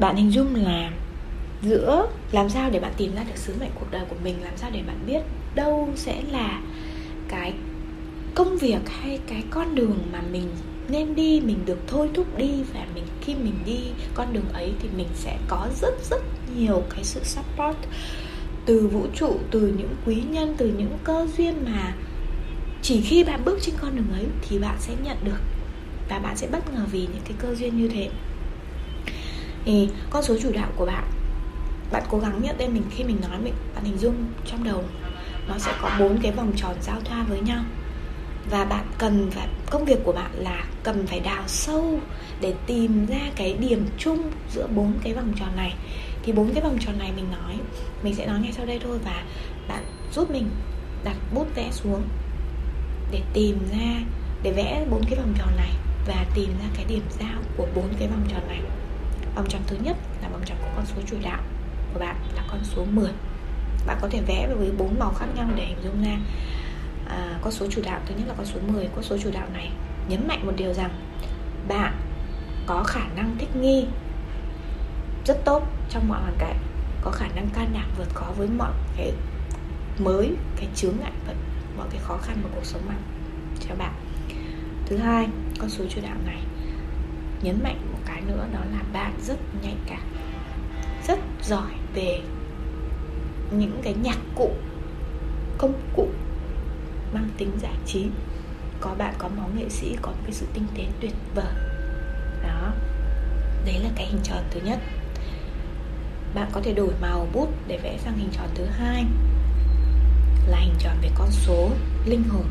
bạn 0.00 0.16
hình 0.16 0.32
dung 0.32 0.54
là 0.54 0.90
giữa 1.62 2.08
làm 2.32 2.48
sao 2.48 2.70
để 2.70 2.80
bạn 2.80 2.92
tìm 2.96 3.14
ra 3.14 3.22
được 3.22 3.36
sứ 3.36 3.54
mệnh 3.60 3.70
cuộc 3.74 3.86
đời 3.90 4.04
của 4.08 4.16
mình, 4.24 4.42
làm 4.42 4.56
sao 4.56 4.70
để 4.72 4.82
bạn 4.86 4.98
biết 5.06 5.20
đâu 5.54 5.88
sẽ 5.96 6.22
là 6.30 6.60
cái 7.28 7.54
công 8.34 8.56
việc 8.56 8.88
hay 8.88 9.20
cái 9.26 9.42
con 9.50 9.74
đường 9.74 9.98
mà 10.12 10.22
mình 10.32 10.48
nên 10.88 11.14
đi, 11.14 11.40
mình 11.40 11.58
được 11.66 11.78
thôi 11.86 12.10
thúc 12.14 12.38
đi 12.38 12.50
và 12.74 12.86
mình, 12.94 13.04
khi 13.20 13.34
mình 13.34 13.54
đi 13.66 13.78
con 14.14 14.32
đường 14.32 14.48
ấy 14.52 14.72
thì 14.80 14.88
mình 14.96 15.08
sẽ 15.14 15.38
có 15.48 15.68
rất 15.80 15.94
rất 16.10 16.22
nhiều 16.56 16.82
cái 16.90 17.04
sự 17.04 17.20
support 17.24 17.76
từ 18.66 18.86
vũ 18.86 19.06
trụ, 19.14 19.38
từ 19.50 19.60
những 19.60 19.94
quý 20.06 20.22
nhân, 20.30 20.54
từ 20.58 20.72
những 20.78 20.98
cơ 21.04 21.26
duyên 21.36 21.54
mà 21.64 21.94
chỉ 22.82 23.00
khi 23.00 23.24
bạn 23.24 23.44
bước 23.44 23.58
trên 23.62 23.74
con 23.80 23.96
đường 23.96 24.12
ấy 24.12 24.24
thì 24.48 24.58
bạn 24.58 24.76
sẽ 24.78 24.94
nhận 25.04 25.16
được 25.24 25.38
và 26.08 26.18
bạn 26.18 26.36
sẽ 26.36 26.46
bất 26.52 26.74
ngờ 26.74 26.80
vì 26.92 27.00
những 27.00 27.22
cái 27.24 27.34
cơ 27.38 27.54
duyên 27.54 27.76
như 27.76 27.88
thế. 27.88 28.10
Thì 29.64 29.88
con 30.10 30.22
số 30.22 30.36
chủ 30.42 30.52
đạo 30.52 30.68
của 30.76 30.86
bạn 30.86 31.04
bạn 31.92 32.02
cố 32.10 32.18
gắng 32.18 32.42
nhận 32.42 32.56
tên 32.58 32.74
mình 32.74 32.82
khi 32.90 33.04
mình 33.04 33.20
nói 33.28 33.38
mình, 33.44 33.54
bạn 33.74 33.84
hình 33.84 33.98
dung 33.98 34.24
trong 34.46 34.64
đầu 34.64 34.84
nó 35.48 35.58
sẽ 35.58 35.72
có 35.82 35.90
bốn 35.98 36.18
cái 36.22 36.32
vòng 36.32 36.52
tròn 36.56 36.74
giao 36.80 37.00
thoa 37.04 37.22
với 37.22 37.40
nhau. 37.40 37.64
Và 38.50 38.64
bạn 38.64 38.86
cần 38.98 39.30
phải 39.30 39.48
công 39.70 39.84
việc 39.84 39.98
của 40.04 40.12
bạn 40.12 40.30
là 40.34 40.64
cần 40.82 41.06
phải 41.06 41.20
đào 41.20 41.42
sâu 41.46 42.00
để 42.40 42.54
tìm 42.66 43.06
ra 43.06 43.20
cái 43.36 43.52
điểm 43.52 43.86
chung 43.98 44.30
giữa 44.54 44.66
bốn 44.66 44.92
cái 45.02 45.12
vòng 45.12 45.32
tròn 45.36 45.56
này. 45.56 45.74
Thì 46.22 46.32
bốn 46.32 46.54
cái 46.54 46.62
vòng 46.62 46.78
tròn 46.80 46.98
này 46.98 47.12
mình 47.16 47.26
nói, 47.30 47.58
mình 48.02 48.14
sẽ 48.14 48.26
nói 48.26 48.40
ngay 48.40 48.52
sau 48.52 48.66
đây 48.66 48.80
thôi 48.84 48.98
và 49.04 49.24
bạn 49.68 49.84
giúp 50.12 50.30
mình 50.30 50.50
đặt 51.04 51.16
bút 51.34 51.46
vẽ 51.54 51.68
xuống 51.72 52.02
để 53.10 53.22
tìm 53.32 53.58
ra, 53.72 54.00
để 54.42 54.52
vẽ 54.52 54.86
bốn 54.90 55.02
cái 55.04 55.18
vòng 55.18 55.34
tròn 55.38 55.56
này 55.56 55.72
và 56.06 56.24
tìm 56.34 56.48
ra 56.48 56.66
cái 56.76 56.84
điểm 56.88 57.02
giao 57.20 57.42
của 57.56 57.66
bốn 57.74 57.88
cái 57.98 58.08
vòng 58.08 58.26
tròn 58.32 58.48
này. 58.48 58.60
Vòng 59.36 59.48
tròn 59.48 59.62
thứ 59.66 59.76
nhất 59.82 59.96
là 60.22 60.28
vòng 60.28 60.42
tròn 60.44 60.58
của 60.62 60.68
con 60.76 60.86
số 60.86 61.02
chủ 61.10 61.16
đạo 61.22 61.42
của 61.92 62.00
bạn 62.00 62.16
là 62.36 62.42
con 62.50 62.60
số 62.64 62.84
10 62.84 63.10
bạn 63.86 63.98
có 64.00 64.08
thể 64.10 64.20
vẽ 64.26 64.48
với 64.58 64.70
bốn 64.78 64.98
màu 64.98 65.12
khác 65.18 65.26
nhau 65.34 65.48
để 65.56 65.64
hình 65.64 65.78
dung 65.84 66.04
ra 66.04 66.16
à, 67.08 67.38
con 67.42 67.52
số 67.52 67.66
chủ 67.70 67.82
đạo. 67.84 68.00
Thứ 68.06 68.14
nhất 68.18 68.24
là 68.28 68.34
con 68.36 68.46
số 68.46 68.58
10 68.72 68.88
con 68.94 69.02
số 69.02 69.16
chủ 69.18 69.30
đạo 69.32 69.46
này 69.52 69.70
nhấn 70.08 70.28
mạnh 70.28 70.46
một 70.46 70.52
điều 70.56 70.74
rằng 70.74 70.90
bạn 71.68 71.94
có 72.66 72.82
khả 72.82 73.04
năng 73.16 73.36
thích 73.38 73.56
nghi 73.56 73.86
rất 75.24 75.44
tốt 75.44 75.62
trong 75.90 76.08
mọi 76.08 76.20
hoàn 76.20 76.36
cảnh 76.38 76.56
có 77.02 77.10
khả 77.10 77.26
năng 77.34 77.48
can 77.48 77.70
đảm 77.74 77.90
vượt 77.98 78.14
khó 78.14 78.26
với 78.36 78.48
mọi 78.48 78.72
cái 78.96 79.12
mới 79.98 80.34
cái 80.56 80.68
chướng 80.74 80.94
ngại 81.00 81.12
vật 81.26 81.34
mọi 81.76 81.86
cái 81.90 82.00
khó 82.02 82.16
khăn 82.16 82.38
của 82.42 82.48
cuộc 82.54 82.64
sống 82.64 82.82
mà. 82.88 82.94
Cho 83.68 83.74
bạn. 83.74 83.92
Thứ 84.86 84.96
hai 84.96 85.28
con 85.58 85.70
số 85.70 85.84
chủ 85.88 86.00
đạo 86.02 86.16
này 86.26 86.40
nhấn 87.42 87.62
mạnh 87.62 87.78
một 87.92 87.98
cái 88.06 88.22
nữa 88.26 88.46
đó 88.52 88.60
là 88.72 88.82
bạn 88.92 89.12
rất 89.22 89.36
nhạy 89.62 89.74
cảm 89.86 90.02
rất 91.06 91.18
giỏi 91.42 91.72
về 91.94 92.20
những 93.50 93.80
cái 93.82 93.94
nhạc 94.02 94.18
cụ, 94.34 94.50
công 95.58 95.72
cụ 95.96 96.08
mang 97.12 97.28
tính 97.38 97.50
giải 97.62 97.74
trí. 97.86 98.06
Có 98.80 98.94
bạn, 98.98 99.14
có 99.18 99.28
máu 99.28 99.50
nghệ 99.56 99.68
sĩ, 99.68 99.96
có 100.02 100.12
cái 100.24 100.32
sự 100.32 100.46
tinh 100.54 100.66
tế 100.74 100.84
tuyệt 101.00 101.12
vời. 101.34 101.54
Đó. 102.42 102.72
Đấy 103.64 103.78
là 103.82 103.90
cái 103.96 104.06
hình 104.06 104.20
tròn 104.22 104.42
thứ 104.50 104.60
nhất. 104.64 104.78
Bạn 106.34 106.50
có 106.52 106.60
thể 106.60 106.72
đổi 106.72 106.92
màu 107.00 107.26
bút 107.32 107.48
để 107.66 107.78
vẽ 107.82 107.98
sang 107.98 108.18
hình 108.18 108.30
tròn 108.32 108.48
thứ 108.54 108.64
hai. 108.64 109.04
Là 110.46 110.58
hình 110.58 110.74
tròn 110.78 110.96
về 111.02 111.10
con 111.14 111.30
số 111.30 111.70
linh 112.06 112.24
hồn 112.28 112.46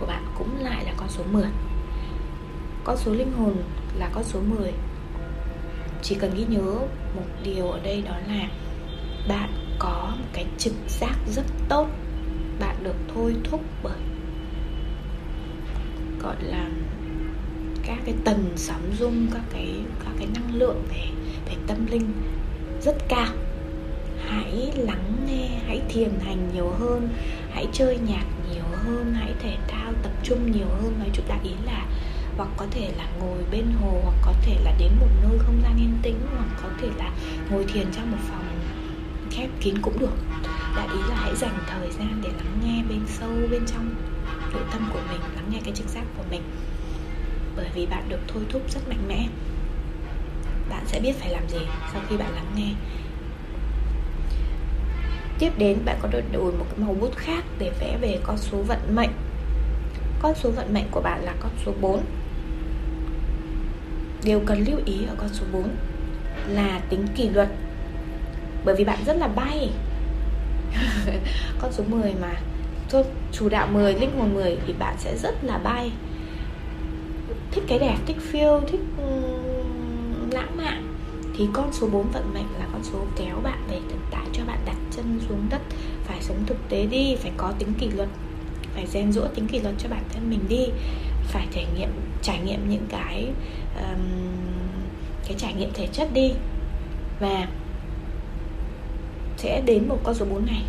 của 0.00 0.06
bạn, 0.06 0.24
cũng 0.38 0.64
lại 0.64 0.84
là 0.84 0.92
con 0.96 1.08
số 1.08 1.22
10 1.32 1.44
con 2.84 2.96
số 2.96 3.12
linh 3.12 3.32
hồn 3.32 3.56
là 3.98 4.10
con 4.12 4.24
số 4.24 4.40
10 4.40 4.72
chỉ 6.08 6.14
cần 6.14 6.34
ghi 6.34 6.44
nhớ 6.48 6.72
một 7.16 7.26
điều 7.42 7.70
ở 7.70 7.80
đây 7.82 8.02
đó 8.02 8.14
là 8.28 8.48
bạn 9.28 9.50
có 9.78 10.14
một 10.18 10.24
cái 10.32 10.46
trực 10.58 10.72
giác 10.88 11.16
rất 11.26 11.42
tốt. 11.68 11.86
Bạn 12.60 12.76
được 12.82 12.94
thôi 13.14 13.34
thúc 13.44 13.60
bởi, 13.82 13.98
gọi 16.22 16.36
là, 16.42 16.68
các 17.82 17.98
cái 18.04 18.14
tần 18.24 18.52
sóng 18.56 18.92
rung, 18.98 19.26
các 19.32 19.42
cái 19.52 19.74
các 20.04 20.12
cái 20.18 20.26
năng 20.34 20.54
lượng 20.54 20.82
về 20.90 21.04
về 21.46 21.56
tâm 21.66 21.86
linh 21.90 22.12
rất 22.82 22.96
cao. 23.08 23.32
Hãy 24.28 24.72
lắng 24.76 25.26
nghe, 25.26 25.48
hãy 25.66 25.82
thiền 25.88 26.10
hành 26.24 26.50
nhiều 26.54 26.68
hơn, 26.78 27.08
hãy 27.50 27.66
chơi 27.72 27.98
nhạc 27.98 28.24
nhiều 28.52 28.64
hơn, 28.72 29.14
hãy 29.14 29.32
thể 29.42 29.56
thao 29.68 29.92
tập 30.02 30.12
trung 30.22 30.52
nhiều 30.52 30.68
hơn. 30.82 30.94
Nói 30.98 31.08
chung 31.12 31.24
đại 31.28 31.38
ý 31.42 31.50
là 31.64 31.86
hoặc 32.38 32.48
có 32.56 32.66
thể 32.70 32.92
là 32.96 33.06
ngồi 33.20 33.38
bên 33.50 33.64
hồ, 33.80 34.00
hoặc 34.04 34.16
có 34.22 34.32
thể 34.42 34.56
là 34.64 34.72
đến 34.78 34.92
một 35.00 35.08
nơi 35.22 35.38
không 35.38 35.62
gian 35.62 35.76
yên 35.76 35.98
tĩnh, 36.02 36.20
hoặc 36.36 36.48
có 36.62 36.68
thể 36.80 36.88
là 36.96 37.10
ngồi 37.50 37.64
thiền 37.64 37.86
trong 37.92 38.10
một 38.10 38.18
phòng 38.28 38.44
khép 39.30 39.48
kín 39.60 39.74
cũng 39.82 39.98
được. 39.98 40.12
Đại 40.76 40.86
ý 40.92 40.98
là 41.08 41.14
hãy 41.14 41.36
dành 41.36 41.58
thời 41.66 41.90
gian 41.90 42.20
để 42.22 42.28
lắng 42.28 42.60
nghe 42.64 42.82
bên 42.88 43.00
sâu, 43.06 43.30
bên 43.50 43.62
trong 43.66 43.94
nội 44.52 44.62
tâm 44.72 44.90
của 44.92 45.00
mình, 45.10 45.20
lắng 45.34 45.50
nghe 45.52 45.58
cái 45.64 45.74
trực 45.74 45.88
giác 45.88 46.04
của 46.16 46.24
mình. 46.30 46.42
Bởi 47.56 47.66
vì 47.74 47.86
bạn 47.86 48.08
được 48.08 48.20
thôi 48.28 48.42
thúc 48.48 48.62
rất 48.70 48.88
mạnh 48.88 49.08
mẽ. 49.08 49.28
Bạn 50.70 50.84
sẽ 50.86 51.00
biết 51.00 51.12
phải 51.20 51.30
làm 51.30 51.48
gì 51.48 51.60
sau 51.92 52.02
khi 52.08 52.16
bạn 52.16 52.34
lắng 52.34 52.52
nghe. 52.56 52.72
Tiếp 55.38 55.50
đến, 55.58 55.78
bạn 55.84 55.98
có 56.02 56.08
thể 56.12 56.22
đổi 56.32 56.52
một 56.52 56.66
cái 56.70 56.86
màu 56.86 56.94
bút 56.94 57.16
khác 57.16 57.44
để 57.58 57.72
vẽ 57.80 57.98
về 58.00 58.18
con 58.22 58.38
số 58.38 58.58
vận 58.62 58.94
mệnh. 58.94 59.10
Con 60.20 60.34
số 60.34 60.50
vận 60.50 60.74
mệnh 60.74 60.86
của 60.90 61.00
bạn 61.00 61.24
là 61.24 61.34
con 61.40 61.50
số 61.64 61.72
4 61.80 62.02
Điều 64.24 64.40
cần 64.46 64.64
lưu 64.64 64.80
ý 64.84 65.06
ở 65.08 65.14
con 65.18 65.28
số 65.32 65.46
4 65.52 65.68
là 66.48 66.80
tính 66.90 67.06
kỷ 67.16 67.28
luật. 67.28 67.48
Bởi 68.64 68.74
vì 68.74 68.84
bạn 68.84 68.98
rất 69.06 69.16
là 69.16 69.28
bay. 69.28 69.70
Con 71.60 71.72
số 71.72 71.84
10 71.88 72.14
mà. 72.20 72.32
Thôi, 72.90 73.04
chủ 73.32 73.48
đạo 73.48 73.68
10, 73.72 73.94
linh 73.94 74.18
hồn 74.18 74.34
10 74.34 74.56
thì 74.66 74.72
bạn 74.72 74.94
sẽ 74.98 75.16
rất 75.16 75.44
là 75.44 75.58
bay. 75.58 75.92
Thích 77.50 77.64
cái 77.68 77.78
đẹp, 77.78 77.96
thích 78.06 78.16
phiêu, 78.20 78.60
thích 78.68 78.80
lãng 80.30 80.56
mạn. 80.56 80.94
Thì 81.38 81.46
con 81.52 81.72
số 81.72 81.86
4 81.86 82.10
vận 82.12 82.34
mệnh 82.34 82.46
là 82.58 82.66
con 82.72 82.84
số 82.84 82.98
kéo 83.18 83.40
bạn 83.42 83.58
về 83.70 83.78
thực 83.90 84.00
tại 84.10 84.26
cho 84.32 84.42
bạn 84.46 84.58
đặt 84.66 84.76
chân 84.96 85.20
xuống 85.28 85.46
đất. 85.50 85.60
Phải 86.04 86.18
sống 86.20 86.44
thực 86.46 86.68
tế 86.68 86.86
đi, 86.86 87.16
phải 87.16 87.32
có 87.36 87.52
tính 87.58 87.72
kỷ 87.80 87.90
luật. 87.90 88.08
Phải 88.74 88.86
rèn 88.86 89.12
rũa 89.12 89.26
tính 89.34 89.46
kỷ 89.48 89.60
luật 89.60 89.74
cho 89.78 89.88
bản 89.88 90.02
thân 90.12 90.30
mình 90.30 90.40
đi. 90.48 90.66
Phải 91.22 91.46
trải 91.54 91.66
nghiệm 91.78 91.88
trải 92.22 92.40
nghiệm 92.40 92.68
những 92.70 92.86
cái 92.88 93.26
um, 93.78 94.00
cái 95.28 95.34
trải 95.38 95.54
nghiệm 95.54 95.70
thể 95.74 95.86
chất 95.92 96.08
đi. 96.12 96.32
Và 97.20 97.48
sẽ 99.36 99.62
đến 99.66 99.88
một 99.88 99.98
con 100.04 100.14
số 100.14 100.24
4 100.24 100.46
này. 100.46 100.62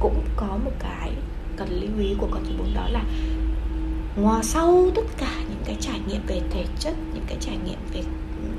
Cũng 0.00 0.24
có 0.36 0.58
một 0.64 0.72
cái 0.78 1.12
cần 1.56 1.68
lưu 1.80 1.98
ý 1.98 2.14
của 2.18 2.28
con 2.30 2.44
số 2.44 2.52
4 2.58 2.74
đó 2.74 2.88
là 2.88 3.02
ngoài 4.16 4.44
sau 4.44 4.90
tất 4.94 5.02
cả 5.18 5.32
những 5.48 5.62
cái 5.64 5.76
trải 5.80 6.00
nghiệm 6.08 6.26
về 6.26 6.40
thể 6.50 6.64
chất 6.78 6.94
những 7.14 7.24
cái 7.26 7.36
trải 7.40 7.56
nghiệm 7.64 7.78
về 7.92 8.00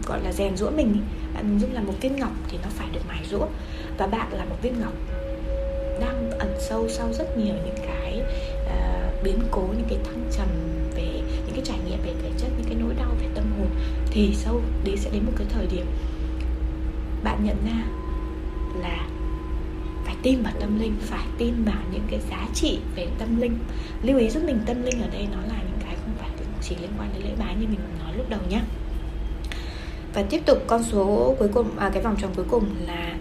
gọi 0.08 0.20
là 0.24 0.32
rèn 0.32 0.58
rũa 0.58 0.70
mình 0.70 1.02
bạn 1.34 1.46
hình 1.48 1.60
dung 1.60 1.74
là 1.74 1.82
một 1.82 1.94
viên 2.02 2.16
ngọc 2.16 2.32
thì 2.48 2.58
nó 2.64 2.70
phải 2.70 2.88
được 2.94 3.00
mài 3.08 3.26
rũa 3.32 3.46
và 3.98 4.08
bạn 4.08 4.34
là 4.34 4.46
một 4.46 4.56
viên 4.62 4.82
ngọc 4.82 4.94
đang 6.00 6.32
ẩn 6.40 6.56
sâu 6.60 6.90
sau 6.90 7.14
rất 7.14 7.38
nhiều 7.38 7.56
những 7.66 7.86
cái 7.88 8.22
uh, 8.66 9.24
biến 9.24 9.40
cố 9.52 9.62
những 9.62 9.88
cái 9.90 9.98
thăng 10.06 10.24
trầm 10.32 10.48
về 10.96 11.22
những 11.46 11.56
cái 11.56 11.62
trải 11.64 11.78
nghiệm 11.86 12.00
về 12.06 12.14
thể 12.24 12.30
chất 12.38 12.48
những 12.58 12.66
cái 12.66 12.76
nỗi 12.76 12.94
đau 12.94 13.10
về 13.22 13.28
hồn 13.58 13.68
thì 14.12 14.34
sau 14.34 14.62
đấy 14.84 14.98
sẽ 14.98 15.10
đến 15.14 15.26
một 15.26 15.32
cái 15.36 15.48
thời 15.50 15.68
điểm 15.68 15.86
bạn 17.24 17.44
nhận 17.44 17.58
ra 17.66 17.84
là 18.82 19.08
phải 20.06 20.16
tin 20.24 20.44
vào 20.44 20.54
tâm 20.60 20.80
linh 20.80 20.96
phải 21.00 21.26
tin 21.38 21.64
vào 21.66 21.84
những 21.92 22.04
cái 22.10 22.20
giá 22.30 22.48
trị 22.54 22.80
về 22.96 23.08
tâm 23.20 23.42
linh. 23.42 23.58
Lưu 24.04 24.18
ý 24.18 24.30
giúp 24.30 24.44
mình 24.46 24.60
tâm 24.66 24.84
linh 24.84 25.02
ở 25.02 25.08
đây 25.14 25.28
nó 25.32 25.40
là 25.40 25.58
những 25.58 25.80
cái 25.86 25.96
không 25.96 26.14
phải 26.18 26.30
chỉ 26.62 26.76
liên 26.82 26.92
quan 26.98 27.10
đến 27.14 27.24
lễ 27.24 27.32
bái 27.40 27.56
như 27.56 27.68
mình 27.68 27.80
nói 28.00 28.18
lúc 28.18 28.30
đầu 28.30 28.40
nhé 28.50 28.62
và 30.14 30.24
tiếp 30.30 30.42
tục 30.46 30.58
con 30.68 30.84
số 30.84 31.36
cuối 31.40 31.50
cùng 31.54 31.78
à, 31.78 31.90
cái 31.94 32.04
vòng 32.04 32.16
tròn 32.22 32.32
cuối 32.36 32.46
cùng 32.50 32.66
là 32.88 33.18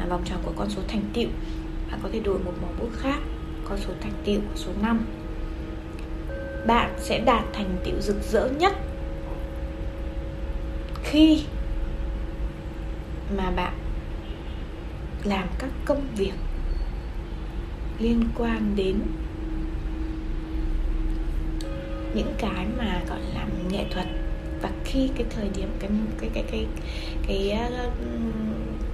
à, 0.00 0.06
vòng 0.08 0.22
tròn 0.24 0.38
của 0.44 0.52
con 0.56 0.70
số 0.70 0.82
thành 0.88 1.02
tựu. 1.14 1.28
Bạn 1.90 2.00
có 2.02 2.08
thể 2.12 2.20
đổi 2.20 2.38
một 2.38 2.52
màu 2.62 2.70
bút 2.80 2.90
khác 2.96 3.18
con 3.68 3.78
số 3.78 3.92
thành 4.00 4.12
tựu 4.24 4.40
số 4.54 4.70
5 4.82 5.06
bạn 6.66 6.90
sẽ 6.98 7.18
đạt 7.18 7.44
thành 7.52 7.76
tựu 7.84 8.00
rực 8.00 8.16
rỡ 8.22 8.48
nhất 8.58 8.72
khi 11.14 11.42
mà 13.36 13.50
bạn 13.50 13.72
làm 15.24 15.48
các 15.58 15.70
công 15.84 16.06
việc 16.16 16.34
liên 17.98 18.24
quan 18.38 18.72
đến 18.76 19.00
những 22.14 22.34
cái 22.38 22.66
mà 22.78 23.00
gọi 23.08 23.18
là 23.34 23.46
nghệ 23.70 23.84
thuật. 23.90 24.06
Và 24.62 24.70
khi 24.84 25.08
cái 25.16 25.26
thời 25.30 25.48
điểm 25.56 25.68
cái 25.80 25.90
cái 26.20 26.30
cái 26.34 26.44
cái 26.50 26.66
cái, 27.26 27.48
cái 27.48 27.70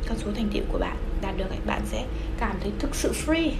con 0.09 0.19
số 0.19 0.31
thành 0.37 0.49
tựu 0.55 0.63
của 0.73 0.79
bạn 0.79 0.97
đạt 1.23 1.37
được 1.37 1.47
bạn 1.67 1.83
sẽ 1.85 2.05
cảm 2.39 2.57
thấy 2.61 2.73
thực 2.79 2.95
sự 2.95 3.13
free 3.27 3.51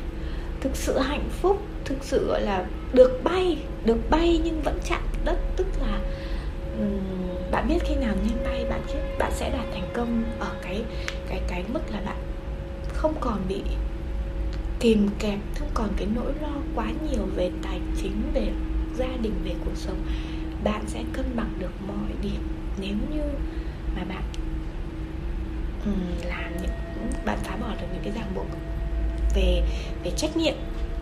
thực 0.61 0.77
sự 0.77 0.99
hạnh 0.99 1.29
phúc 1.31 1.63
thực 1.85 2.05
sự 2.05 2.27
gọi 2.29 2.43
là 2.43 2.67
được 2.93 3.21
bay 3.25 3.59
được 3.85 4.11
bay 4.11 4.41
nhưng 4.45 4.63
vẫn 4.63 4.79
chạm 4.89 5.03
đất. 5.25 5.39
Tức 5.57 5.67
là 5.81 5.99
um, 6.79 7.20
bạn 7.51 7.69
biết 7.69 7.79
khi 7.85 7.95
nào 7.95 8.15
nên 8.27 8.45
bay, 8.45 8.65
bạn 8.71 8.83
biết 8.87 9.01
bạn 9.19 9.33
sẽ 9.35 9.51
đạt 9.51 9.67
thành 9.73 9.91
công 9.95 10.25
ở 10.39 10.51
cái 10.63 10.83
cái 11.29 11.41
cái 11.49 11.65
mức 11.73 11.81
là 11.91 12.01
bạn 12.07 12.17
không 12.89 13.15
còn 13.21 13.41
bị 13.49 13.63
kìm 14.81 15.09
kẹp, 15.19 15.39
không 15.59 15.71
còn 15.75 15.89
cái 15.97 16.09
nỗi 16.15 16.33
lo 16.43 16.55
quá 16.75 16.87
nhiều 17.11 17.27
về 17.37 17.51
tài 17.63 17.81
chính, 18.03 18.23
về 18.35 18.49
gia 18.97 19.17
đình, 19.23 19.35
về 19.45 19.55
cuộc 19.65 19.77
sống. 19.77 20.03
Bạn 20.65 20.85
sẽ 20.87 21.03
cân 21.13 21.25
bằng 21.37 21.53
được 21.59 21.73
mọi 21.87 22.13
điểm. 22.23 22.49
Nếu 22.81 22.95
như 23.13 23.23
mà 23.97 24.05
bạn 24.09 24.23
làm 26.29 26.53
những, 26.63 26.71
bạn 27.25 27.39
phá 27.43 27.57
bỏ 27.57 27.69
được 27.81 27.87
những 27.93 28.03
cái 28.03 28.13
ràng 28.17 28.33
buộc 28.35 28.47
về 29.35 29.63
về 30.05 30.11
trách 30.17 30.37
nhiệm 30.37 30.55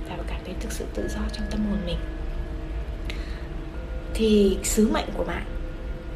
và 0.08 0.16
cảm 0.26 0.40
thấy 0.44 0.54
thực 0.60 0.72
sự 0.72 0.84
tự 0.94 1.08
do 1.08 1.20
trong 1.32 1.46
tâm 1.50 1.66
hồn 1.70 1.78
mình, 1.86 1.98
thì 4.14 4.58
sứ 4.62 4.90
mệnh 4.92 5.08
của 5.14 5.24
bạn 5.24 5.42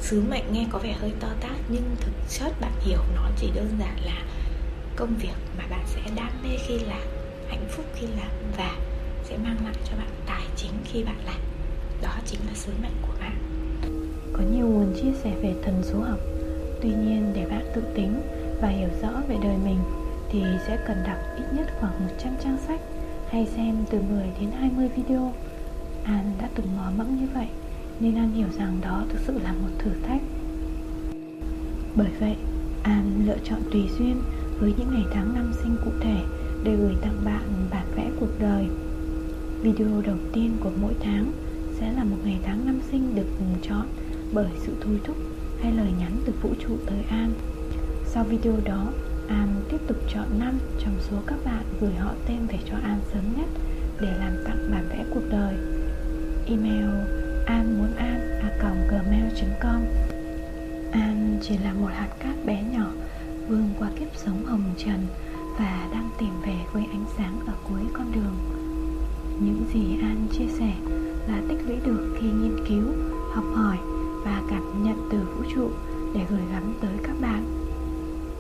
sứ 0.03 0.23
mệnh 0.31 0.53
nghe 0.53 0.67
có 0.71 0.79
vẻ 0.79 0.93
hơi 0.93 1.13
to 1.21 1.29
tát, 1.41 1.57
nhưng 1.69 1.97
thực 2.01 2.13
chất 2.29 2.61
bạn 2.61 2.73
hiểu 2.81 2.99
nó 3.15 3.29
chỉ 3.37 3.51
đơn 3.55 3.69
giản 3.79 3.97
là 4.05 4.23
công 4.97 5.15
việc 5.17 5.35
mà 5.59 5.65
bạn 5.71 5.85
sẽ 5.87 6.01
đam 6.17 6.31
mê 6.43 6.57
khi 6.67 6.79
làm, 6.79 7.03
hạnh 7.49 7.67
phúc 7.69 7.87
khi 7.95 8.07
làm 8.07 8.31
và 8.57 8.77
sẽ 9.25 9.37
mang 9.37 9.57
lại 9.65 9.75
cho 9.91 9.97
bạn 9.97 10.11
tài 10.27 10.43
chính 10.57 10.73
khi 10.85 11.05
bạn 11.05 11.17
làm. 11.27 11.41
Đó 12.03 12.15
chính 12.27 12.41
là 12.47 12.55
sứ 12.55 12.73
mệnh 12.83 12.97
của 13.03 13.15
bạn. 13.21 13.37
Có 14.33 14.43
nhiều 14.53 14.67
nguồn 14.67 14.95
chia 15.03 15.13
sẻ 15.23 15.33
về 15.43 15.55
thần 15.65 15.83
số 15.83 16.01
học. 16.01 16.19
Tuy 16.83 16.89
nhiên, 16.89 17.33
để 17.35 17.47
bạn 17.47 17.73
tự 17.75 17.83
tính 17.95 18.23
và 18.61 18.69
hiểu 18.69 18.89
rõ 19.03 19.13
về 19.29 19.37
đời 19.43 19.57
mình 19.65 19.79
thì 20.31 20.43
sẽ 20.67 20.79
cần 20.87 21.03
đọc 21.07 21.19
ít 21.37 21.45
nhất 21.57 21.67
khoảng 21.81 22.07
100 22.09 22.33
trang 22.45 22.59
sách 22.67 22.81
hay 23.31 23.47
xem 23.57 23.77
từ 23.91 24.01
10 24.01 24.27
đến 24.41 24.51
20 24.59 24.89
video. 24.97 25.35
An 26.05 26.33
đã 26.41 26.49
từng 26.55 26.77
mò 26.77 26.91
mẫm 26.97 27.21
như 27.21 27.27
vậy 27.35 27.47
nên 28.03 28.15
An 28.15 28.33
hiểu 28.33 28.49
rằng 28.59 28.79
đó 28.83 29.05
thực 29.09 29.21
sự 29.27 29.39
là 29.39 29.53
một 29.53 29.69
thử 29.79 29.91
thách. 30.03 30.21
Bởi 31.97 32.11
vậy 32.21 32.37
An 32.83 33.27
lựa 33.27 33.37
chọn 33.45 33.61
tùy 33.73 33.83
duyên 33.99 34.17
với 34.61 34.75
những 34.79 34.89
ngày 34.91 35.05
tháng 35.13 35.35
năm 35.35 35.53
sinh 35.63 35.77
cụ 35.85 35.91
thể 36.01 36.17
để 36.65 36.77
gửi 36.77 36.95
tặng 37.03 37.21
bạn 37.25 37.43
bản 37.71 37.87
vẽ 37.97 38.11
cuộc 38.21 38.41
đời. 38.41 38.67
Video 39.63 40.03
đầu 40.07 40.17
tiên 40.33 40.57
của 40.61 40.71
mỗi 40.81 40.95
tháng 41.01 41.33
sẽ 41.81 41.93
là 41.93 42.05
một 42.05 42.17
ngày 42.25 42.39
tháng 42.43 42.67
năm 42.67 42.81
sinh 42.91 43.15
được 43.15 43.27
chọn 43.63 43.87
bởi 44.33 44.51
sự 44.59 44.73
thôi 44.81 45.01
thúc 45.05 45.17
hay 45.63 45.73
lời 45.73 45.93
nhắn 45.99 46.13
từ 46.25 46.33
vũ 46.43 46.51
trụ 46.61 46.77
tới 46.87 46.99
An. 47.09 47.33
Sau 48.07 48.25
video 48.25 48.53
đó, 48.65 48.87
An 49.29 49.49
tiếp 49.71 49.79
tục 49.87 49.97
chọn 50.15 50.27
năm 50.39 50.59
trong 50.79 50.95
số 51.11 51.17
các 51.27 51.39
bạn 51.45 51.65
gửi 51.81 51.95
họ 51.95 52.13
tên 52.29 52.47
về 52.49 52.59
cho 52.71 52.77
An 52.83 53.01
sớm 53.13 53.23
nhất 53.37 53.49
để 54.01 54.09
làm 54.19 54.33
tặng 54.45 54.69
bản 54.73 54.89
vẽ 54.89 55.05
cuộc 55.15 55.29
đời. 55.31 55.55
Email 56.47 57.22
an 57.47 57.79
muốn 57.79 57.97
an 57.97 58.41
a 58.43 58.73
gmail.com 58.91 59.83
An 60.93 61.39
chỉ 61.43 61.59
là 61.59 61.73
một 61.73 61.89
hạt 61.93 62.09
cát 62.21 62.45
bé 62.47 62.63
nhỏ 62.73 62.87
vươn 63.49 63.69
qua 63.79 63.89
kiếp 63.99 64.09
sống 64.17 64.45
hồng 64.45 64.65
trần 64.79 65.07
và 65.59 65.89
đang 65.93 66.11
tìm 66.19 66.31
về 66.47 66.57
với 66.73 66.85
ánh 66.93 67.05
sáng 67.17 67.41
ở 67.47 67.53
cuối 67.69 67.81
con 67.93 68.13
đường. 68.15 68.35
Những 69.41 69.65
gì 69.75 70.01
an 70.03 70.27
chia 70.33 70.47
sẻ 70.59 70.73
là 71.29 71.43
tích 71.49 71.59
lũy 71.67 71.77
được 71.85 72.17
khi 72.21 72.27
nghiên 72.27 72.57
cứu, 72.69 72.85
học 73.33 73.45
hỏi 73.55 73.77
và 74.25 74.43
cảm 74.51 74.85
nhận 74.85 75.09
từ 75.13 75.19
vũ 75.19 75.43
trụ 75.55 75.71
để 76.15 76.21
gửi 76.31 76.43
gắm 76.53 76.75
tới 76.81 76.93
các 77.03 77.17
bạn. 77.21 77.45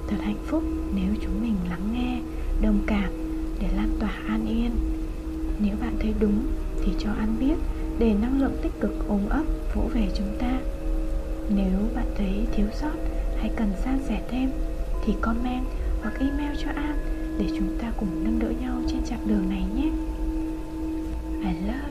Thật 0.09 0.17
hạnh 0.21 0.43
phúc 0.47 0.63
nếu 0.95 1.15
chúng 1.23 1.43
mình 1.43 1.57
lắng 1.71 1.89
nghe, 1.93 2.21
đồng 2.63 2.79
cảm 2.87 3.11
để 3.61 3.69
lan 3.77 3.97
tỏa 4.01 4.13
an 4.29 4.47
yên. 4.47 4.71
Nếu 5.61 5.77
bạn 5.81 5.97
thấy 6.01 6.15
đúng 6.21 6.47
thì 6.85 6.93
cho 6.99 7.11
an 7.13 7.37
biết 7.41 7.57
để 7.99 8.15
năng 8.23 8.41
lượng 8.41 8.57
tích 8.63 8.73
cực 8.81 9.09
ôm 9.09 9.21
ấp 9.29 9.45
vỗ 9.75 9.83
về 9.95 10.09
chúng 10.15 10.37
ta 10.39 10.61
nếu 11.49 11.79
bạn 11.95 12.07
thấy 12.17 12.47
thiếu 12.53 12.67
sót 12.73 12.95
hay 13.39 13.51
cần 13.57 13.73
san 13.85 13.99
sẻ 14.09 14.21
thêm, 14.31 14.51
thì 15.05 15.15
comment 15.21 15.65
hoặc 16.03 16.15
email 16.21 16.57
cho 16.59 16.71
An 16.75 16.97
để 17.39 17.47
chúng 17.59 17.79
ta 17.79 17.93
cùng 18.01 18.25
nâng 18.25 18.39
đỡ 18.39 18.51
nhau 18.61 18.83
trên 18.89 19.03
chặng 19.05 19.27
đường 19.27 19.49
này 19.51 19.63
nhé. 19.77 19.91
I 21.43 21.67
love 21.67 21.82